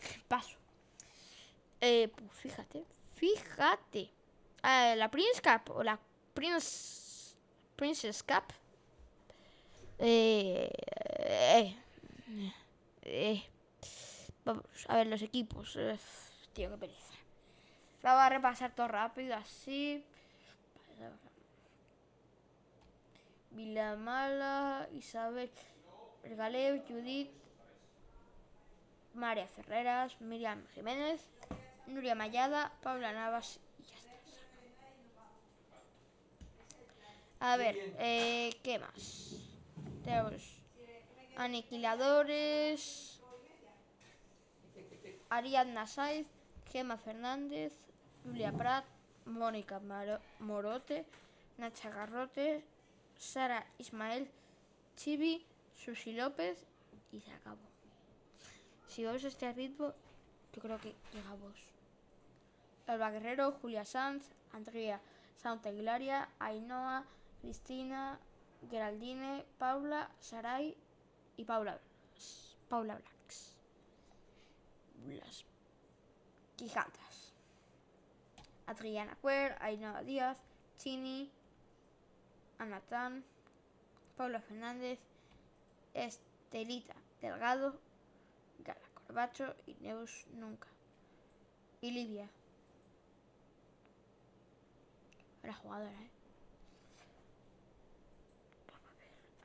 Paso. 0.28 0.56
Eh, 1.80 2.08
pues 2.08 2.30
fíjate. 2.32 2.84
Fíjate. 3.16 4.10
Ah, 4.62 4.94
la 4.96 5.10
Prince 5.10 5.42
Cup 5.42 5.74
o 5.74 5.82
la 5.82 5.98
Prince... 6.34 7.34
Princess 7.74 8.22
Cup. 8.22 8.44
Eh, 9.98 10.70
eh, 11.18 11.76
eh. 13.02 13.42
Vamos 14.44 14.64
a 14.88 14.96
ver 14.96 15.08
los 15.08 15.22
equipos. 15.22 15.76
Eh, 15.76 15.98
tío, 16.52 16.70
qué 16.70 16.76
pereza. 16.78 17.05
Vamos 18.06 18.22
a 18.22 18.28
repasar 18.28 18.70
todo 18.70 18.86
rápido, 18.86 19.34
así. 19.34 20.04
Vilamala, 23.50 24.88
Isabel 24.94 25.50
Regaleo, 26.22 26.80
Judith, 26.86 27.32
María 29.14 29.48
Ferreras, 29.48 30.20
Miriam 30.20 30.64
Jiménez, 30.72 31.20
Nuria 31.88 32.14
Mayada, 32.14 32.70
Paula 32.80 33.12
Navas 33.12 33.58
y 33.80 33.82
ya 33.82 33.96
está. 33.96 34.12
A 37.40 37.56
ver, 37.56 37.74
eh, 37.98 38.54
¿qué 38.62 38.78
más? 38.78 39.34
Tenemos 40.04 40.62
Aniquiladores, 41.34 43.20
Ariadna 45.28 45.88
Saiz, 45.88 46.28
Gema 46.70 46.98
Fernández, 46.98 47.72
Julia 48.26 48.50
Prat, 48.50 48.84
Mónica 49.26 49.80
Morote, 50.40 51.06
Nacha 51.58 51.90
Garrote, 51.90 52.64
Sara 53.16 53.64
Ismael, 53.78 54.28
Chibi, 54.96 55.46
Susi 55.72 56.12
López 56.12 56.66
y 57.12 57.20
se 57.20 57.32
acabó. 57.32 57.62
Si 58.88 59.04
vamos 59.04 59.22
este 59.22 59.52
ritmo, 59.52 59.94
yo 60.52 60.60
creo 60.60 60.78
que 60.78 60.96
llegamos. 61.12 61.54
Alba 62.88 63.10
Guerrero, 63.10 63.52
Julia 63.52 63.84
Sanz, 63.84 64.30
Andrea 64.52 65.00
Santaglaria, 65.36 66.28
Ainhoa, 66.40 67.04
Cristina, 67.40 68.18
Geraldine, 68.70 69.44
Paula, 69.58 70.10
Saray 70.18 70.76
y 71.36 71.44
Paula 71.44 71.78
Paula 72.68 72.96
Blacks. 72.96 73.54
Las. 76.58 77.05
Adriana 78.66 79.16
Cuer, 79.20 79.56
Ainhoa 79.60 80.02
Díaz, 80.02 80.38
Chini, 80.78 81.30
Anatán, 82.58 83.24
Pablo 84.16 84.40
Fernández, 84.40 84.98
Estelita 85.94 86.94
Delgado, 87.20 87.78
Gala 88.58 88.80
Corbacho 88.94 89.54
y 89.66 89.74
Neus 89.80 90.26
Nunca. 90.32 90.68
Y 91.80 91.90
Livia. 91.90 92.28
Era 95.42 95.54
jugadora, 95.54 95.92
¿eh? 95.92 96.10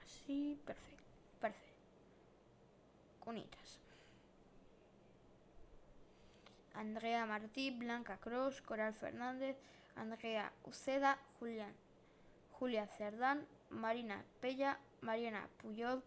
Así, 0.03 0.59
perfecto, 0.65 1.03
perfecto. 1.39 1.75
Cunitas. 3.19 3.80
Andrea 6.73 7.25
Martí, 7.25 7.71
Blanca 7.71 8.17
Cross, 8.17 8.61
Coral 8.61 8.93
Fernández, 8.93 9.57
Andrea 9.95 10.51
Uceda, 10.63 11.17
Julián, 11.39 11.73
Julia 12.51 12.87
Cerdán, 12.87 13.45
Marina 13.69 14.23
Pella, 14.39 14.79
Mariana 15.01 15.47
Puyol, 15.61 16.03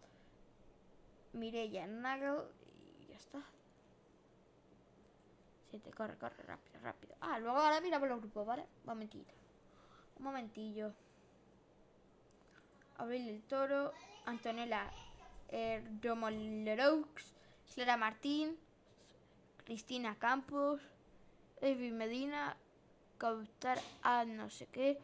Mireya 1.33 1.87
Nagel 1.87 2.43
y 2.99 3.07
ya 3.07 3.15
está. 3.15 3.41
Siete, 5.69 5.91
corre, 5.91 6.17
corre, 6.17 6.43
rápido, 6.43 6.79
rápido. 6.81 7.15
Ah, 7.19 7.39
luego 7.39 7.57
ahora 7.57 7.81
mira 7.81 7.99
por 7.99 8.07
los 8.07 8.19
grupos, 8.19 8.45
¿vale? 8.45 8.61
Un 8.61 8.85
momentito. 8.85 9.33
Un 10.17 10.23
momentillo. 10.25 10.93
Abril 12.97 13.27
el 13.27 13.43
Toro, 13.43 13.91
Antonella 14.25 14.89
eh, 15.49 15.83
Romoleroux, 16.01 17.09
Clara 17.73 17.97
Martín, 17.97 18.57
Cristina 19.65 20.15
Campos, 20.15 20.81
Evi 21.61 21.91
Medina, 21.91 22.55
Cautar 23.17 23.79
a 24.03 24.25
no 24.25 24.49
sé 24.49 24.67
qué, 24.67 24.99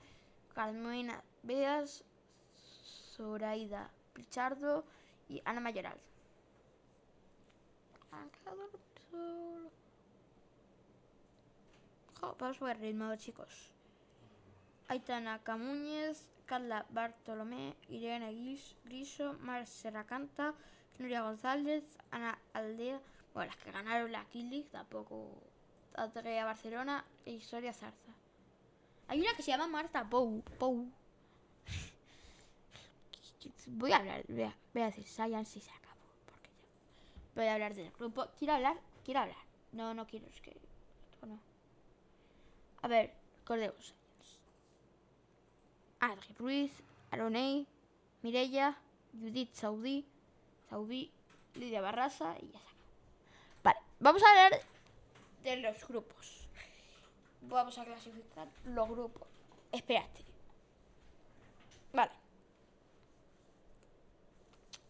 Carmina 0.54 1.24
Beas, 1.44 2.04
Zoraida 3.16 3.90
Pichardo 4.14 4.84
y 5.30 5.42
Ana 5.46 5.62
Mayoral. 5.62 5.98
Vamos 12.22 12.62
a 12.62 12.66
ver 12.66 12.80
ritmo, 12.80 13.16
chicos. 13.16 13.72
Aitana 14.88 15.40
Camuñez, 15.40 16.28
Carla 16.46 16.86
Bartolomé, 16.90 17.76
Irene 17.88 18.32
Gris- 18.34 18.76
Griso, 18.84 19.34
Mar 19.40 19.66
Serracanta, 19.66 20.54
Nuria 21.00 21.22
González, 21.22 21.84
Ana 22.12 22.38
Aldea, 22.54 23.00
bueno, 23.34 23.52
las 23.52 23.64
que 23.64 23.72
ganaron 23.72 24.12
la 24.12 24.26
Kill 24.26 24.50
League, 24.50 24.70
tampoco 24.72 25.42
Andrea 25.96 26.46
Barcelona 26.46 27.06
e 27.26 27.32
Historia 27.32 27.74
Zarza. 27.74 28.12
Hay 29.08 29.20
una 29.20 29.34
que 29.34 29.44
se 29.44 29.52
llama 29.52 29.68
Marta 29.68 30.10
Pou. 30.10 30.42
Pou. 30.58 30.88
Voy 33.68 33.92
a 33.92 33.98
hablar, 33.98 34.24
voy 34.28 34.44
a, 34.44 34.56
a 34.76 34.86
decir 34.88 35.06
Science 35.06 35.60
y 35.60 35.62
se 35.62 35.72
acabó. 35.72 36.02
Porque 36.26 36.50
ya. 36.50 37.36
Voy 37.36 37.46
a 37.46 37.54
hablar 37.54 37.74
del 37.74 37.92
grupo. 37.92 38.28
Quiero 38.38 38.54
hablar, 38.54 38.78
quiero 39.04 39.22
hablar. 39.22 39.38
No, 39.72 39.94
no 39.94 40.06
quiero, 40.08 40.28
es 40.28 40.42
que. 40.42 40.52
esto 40.52 41.26
no. 41.26 41.40
A 42.82 42.88
ver, 42.88 43.14
recordemos. 43.40 43.94
Adri 46.00 46.34
Ruiz, 46.40 46.72
Aronei, 47.12 47.68
Mirella, 48.24 48.78
Judith 49.14 49.54
Saudí, 49.54 50.06
Saudí, 50.70 51.12
Lidia 51.56 51.82
Barrasa 51.82 52.36
y 52.42 52.52
ya 52.52 52.60
está. 52.60 52.71
Vamos 54.02 54.24
a 54.24 54.30
hablar 54.32 54.60
de 55.44 55.58
los 55.58 55.88
grupos. 55.88 56.48
Vamos 57.44 57.78
a 57.78 57.86
clasificar 57.86 58.48
los 58.66 58.90
grupos. 58.90 59.28
Espérate. 59.72 60.26
Vale. 61.94 62.12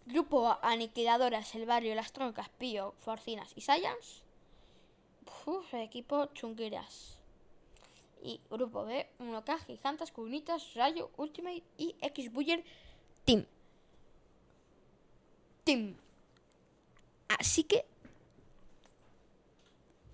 Grupo 0.05 0.57
Aniquiladoras, 0.61 1.53
El 1.55 1.65
Barrio, 1.65 1.93
Las 1.93 2.13
Troncas, 2.13 2.47
Pío, 2.57 2.93
Forcinas 2.99 3.51
y 3.57 3.61
Science. 3.61 4.23
Uf, 5.45 5.73
equipo 5.73 6.27
chungueras. 6.27 7.17
Y 8.23 8.39
grupo 8.49 8.85
B, 8.85 9.09
1K, 9.19 9.65
Gigantes, 9.65 10.11
Cunitas, 10.11 10.73
Rayo, 10.73 11.11
Ultimate 11.17 11.63
y 11.77 11.97
X-Buller 11.99 12.63
Team. 13.25 13.45
Team. 15.65 15.97
Así 17.27 17.65
que 17.65 17.90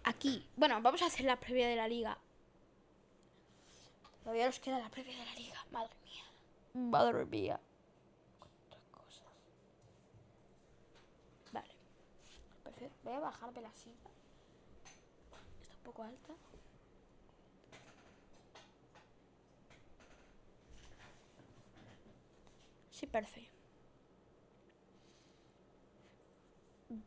aquí, 0.08 0.47
bueno, 0.55 0.82
vamos 0.82 1.01
a 1.01 1.08
hacer 1.08 1.26
la 1.26 1.39
previa 1.39 1.68
de 1.68 1.76
la 1.76 1.88
liga. 1.88 2.18
Todavía 4.24 4.45
nos 4.47 4.60
queda 4.60 4.80
la 4.80 4.89
previa 4.89 5.18
de 5.18 5.26
la 5.26 5.34
liga, 5.36 5.66
madre 5.72 5.95
mía. 6.03 6.24
Madre 6.74 7.26
mía. 7.26 7.60
Cosas. 8.91 9.24
Vale. 11.51 11.72
Perfecto. 12.64 12.97
Voy 13.03 13.14
a 13.14 13.20
bajarme 13.20 13.62
la 13.62 13.74
silla. 13.74 13.95
Está 15.62 15.76
un 15.76 15.84
poco 15.84 16.03
alta. 16.03 16.34
Sí, 22.91 23.05
perfecto. 23.05 23.51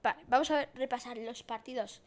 Vale, 0.02 0.22
vamos 0.28 0.50
a 0.50 0.56
ver- 0.56 0.70
repasar 0.74 1.16
los 1.18 1.42
partidos 1.42 2.00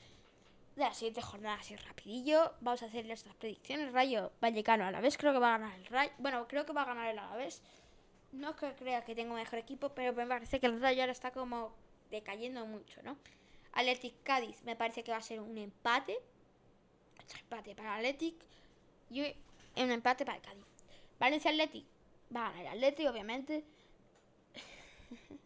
de 0.76 0.84
la 0.84 0.94
siguiente 0.94 1.22
jornada 1.22 1.56
así 1.56 1.76
rapidillo. 1.76 2.54
Vamos 2.62 2.84
a 2.84 2.88
hacer 2.88 3.06
nuestras 3.06 3.36
predicciones. 3.36 3.92
Rayo 3.92 4.32
Vallecano 4.42 4.86
a 4.86 4.92
la 4.92 5.02
vez, 5.02 5.18
creo 5.18 5.34
que 5.34 5.40
va 5.40 5.56
a 5.56 5.58
ganar 5.58 5.78
el 5.78 5.86
Rayo. 5.86 6.12
Bueno, 6.18 6.48
creo 6.48 6.66
que 6.66 6.74
va 6.74 6.84
a 6.84 6.86
ganar 6.86 7.10
el 7.10 7.20
Alavés. 7.20 7.62
No 8.32 8.52
es 8.52 8.56
que 8.56 8.74
crea 8.74 9.04
que 9.04 9.14
tengo 9.14 9.36
mejor 9.36 9.60
equipo, 9.60 9.90
pero 9.90 10.14
me 10.14 10.26
parece 10.26 10.60
que 10.60 10.66
el 10.66 10.82
Rayo 10.82 11.02
ahora 11.02 11.12
está 11.12 11.32
como 11.32 11.76
decayendo 12.10 12.66
mucho, 12.66 13.02
¿no? 13.04 13.18
Athletic 13.74 14.22
Cádiz 14.24 14.64
me 14.64 14.76
parece 14.76 15.04
que 15.04 15.12
va 15.12 15.18
a 15.18 15.22
ser 15.22 15.40
un 15.40 15.58
empate. 15.58 16.18
Empate 17.40 17.76
para 17.76 17.96
Athletic 17.96 18.36
y 19.10 19.22
un 19.22 19.92
empate 19.92 20.26
para 20.26 20.38
el 20.38 20.44
Cádiz. 20.44 20.66
Valencia 21.20 21.52
Athletic 21.52 21.86
va 22.36 22.48
a 22.48 22.52
ganar 22.52 22.66
el 22.66 22.68
Athletic, 22.70 23.10
obviamente. 23.10 23.64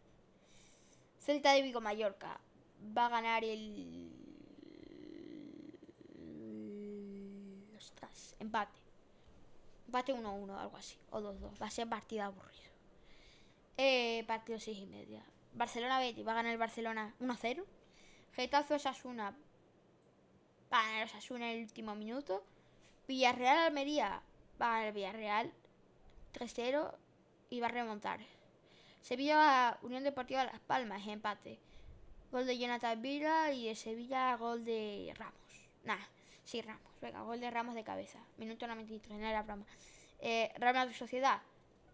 Celta 1.20 1.54
de 1.54 1.62
Vigo 1.62 1.82
Mallorca 1.82 2.40
va 2.98 3.08
a 3.08 3.10
ganar 3.10 3.44
el. 3.44 4.17
Empate. 8.40 8.80
Empate 9.86 10.14
1-1, 10.14 10.58
algo 10.58 10.78
así. 10.78 10.98
O 11.12 11.20
2-2. 11.20 11.62
Va 11.62 11.68
a 11.68 11.72
ser 11.72 11.88
partido 11.88 12.24
aburrido. 12.24 12.72
Eh, 13.78 14.24
partido 14.28 14.60
6 14.60 14.78
y 14.78 14.86
media. 14.86 15.24
Barcelona 15.54 16.00
Betis 16.00 16.26
va 16.26 16.32
a 16.32 16.36
ganar 16.36 16.52
el 16.52 16.58
Barcelona 16.58 17.14
1-0. 17.20 17.64
Getafe 18.34 18.76
Osasuna 18.76 19.36
va 20.72 20.80
a 20.80 20.84
ganar 20.84 21.06
Osasuna 21.06 21.52
en 21.52 21.58
el 21.58 21.64
último 21.64 21.96
minuto. 21.96 22.44
Villarreal 23.08 23.58
Almería 23.58 24.22
va 24.62 24.68
a 24.68 24.72
ganar 24.72 24.88
el 24.88 24.94
Villarreal 24.94 25.54
3-0 26.34 26.94
y 27.50 27.60
va 27.60 27.68
a 27.68 27.72
remontar. 27.72 28.20
Sevilla 29.02 29.78
Unión 29.82 30.04
Deportiva 30.04 30.44
Las 30.44 30.60
Palmas, 30.60 31.08
empate. 31.08 31.60
Gol 32.32 32.46
de 32.46 32.58
Jonathan 32.58 33.02
Villa 33.02 33.54
y 33.54 33.68
de 33.68 33.76
Sevilla 33.76 34.36
gol 34.36 34.66
de 34.66 35.14
Ramos. 35.18 35.70
Nah, 35.86 35.98
sí, 36.48 36.62
Ramos. 36.62 36.82
Venga, 37.02 37.22
gol 37.22 37.40
de 37.40 37.52
Ramos 37.52 37.76
de 37.76 37.84
cabeza. 37.84 38.20
Minuto 38.38 38.66
93, 38.68 39.20
no 39.20 39.28
era 39.28 39.44
broma. 39.44 39.66
Eh, 40.20 40.52
Real 40.58 40.74
Madrid 40.74 40.96
Sociedad. 40.96 41.42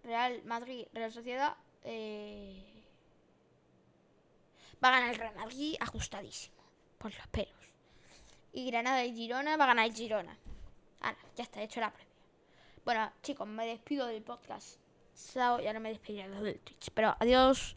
Real 0.04 0.44
Madrid, 0.46 0.86
Real 0.94 1.12
Sociedad. 1.12 1.56
eh, 1.84 2.70
va 4.84 4.90
a 4.90 4.92
ganar 4.92 5.10
el 5.10 5.16
Real 5.20 5.36
Madrid 5.36 5.76
ajustadísimo. 5.80 6.56
Por 6.98 7.14
los 7.14 7.28
pelos. 7.28 7.54
Y 8.54 8.70
Granada 8.70 9.04
y 9.04 9.14
Girona 9.14 9.58
va 9.58 9.64
a 9.64 9.68
ganar 9.68 9.86
el 9.88 9.94
Girona. 9.94 10.38
Ahora, 11.02 11.18
ya 11.36 11.44
está, 11.44 11.62
he 11.62 11.66
hecho 11.66 11.80
la 11.82 11.92
previa. 11.92 12.14
Bueno, 12.86 13.12
chicos, 13.22 13.48
me 13.48 13.66
despido 13.66 14.06
del 14.08 14.22
podcast. 14.24 14.78
Chao, 15.34 15.60
ya 15.60 15.74
no 15.74 15.80
me 15.80 15.90
despediré 15.90 16.30
del 16.30 16.60
Twitch. 16.60 16.92
Pero 16.94 17.16
adiós. 17.20 17.76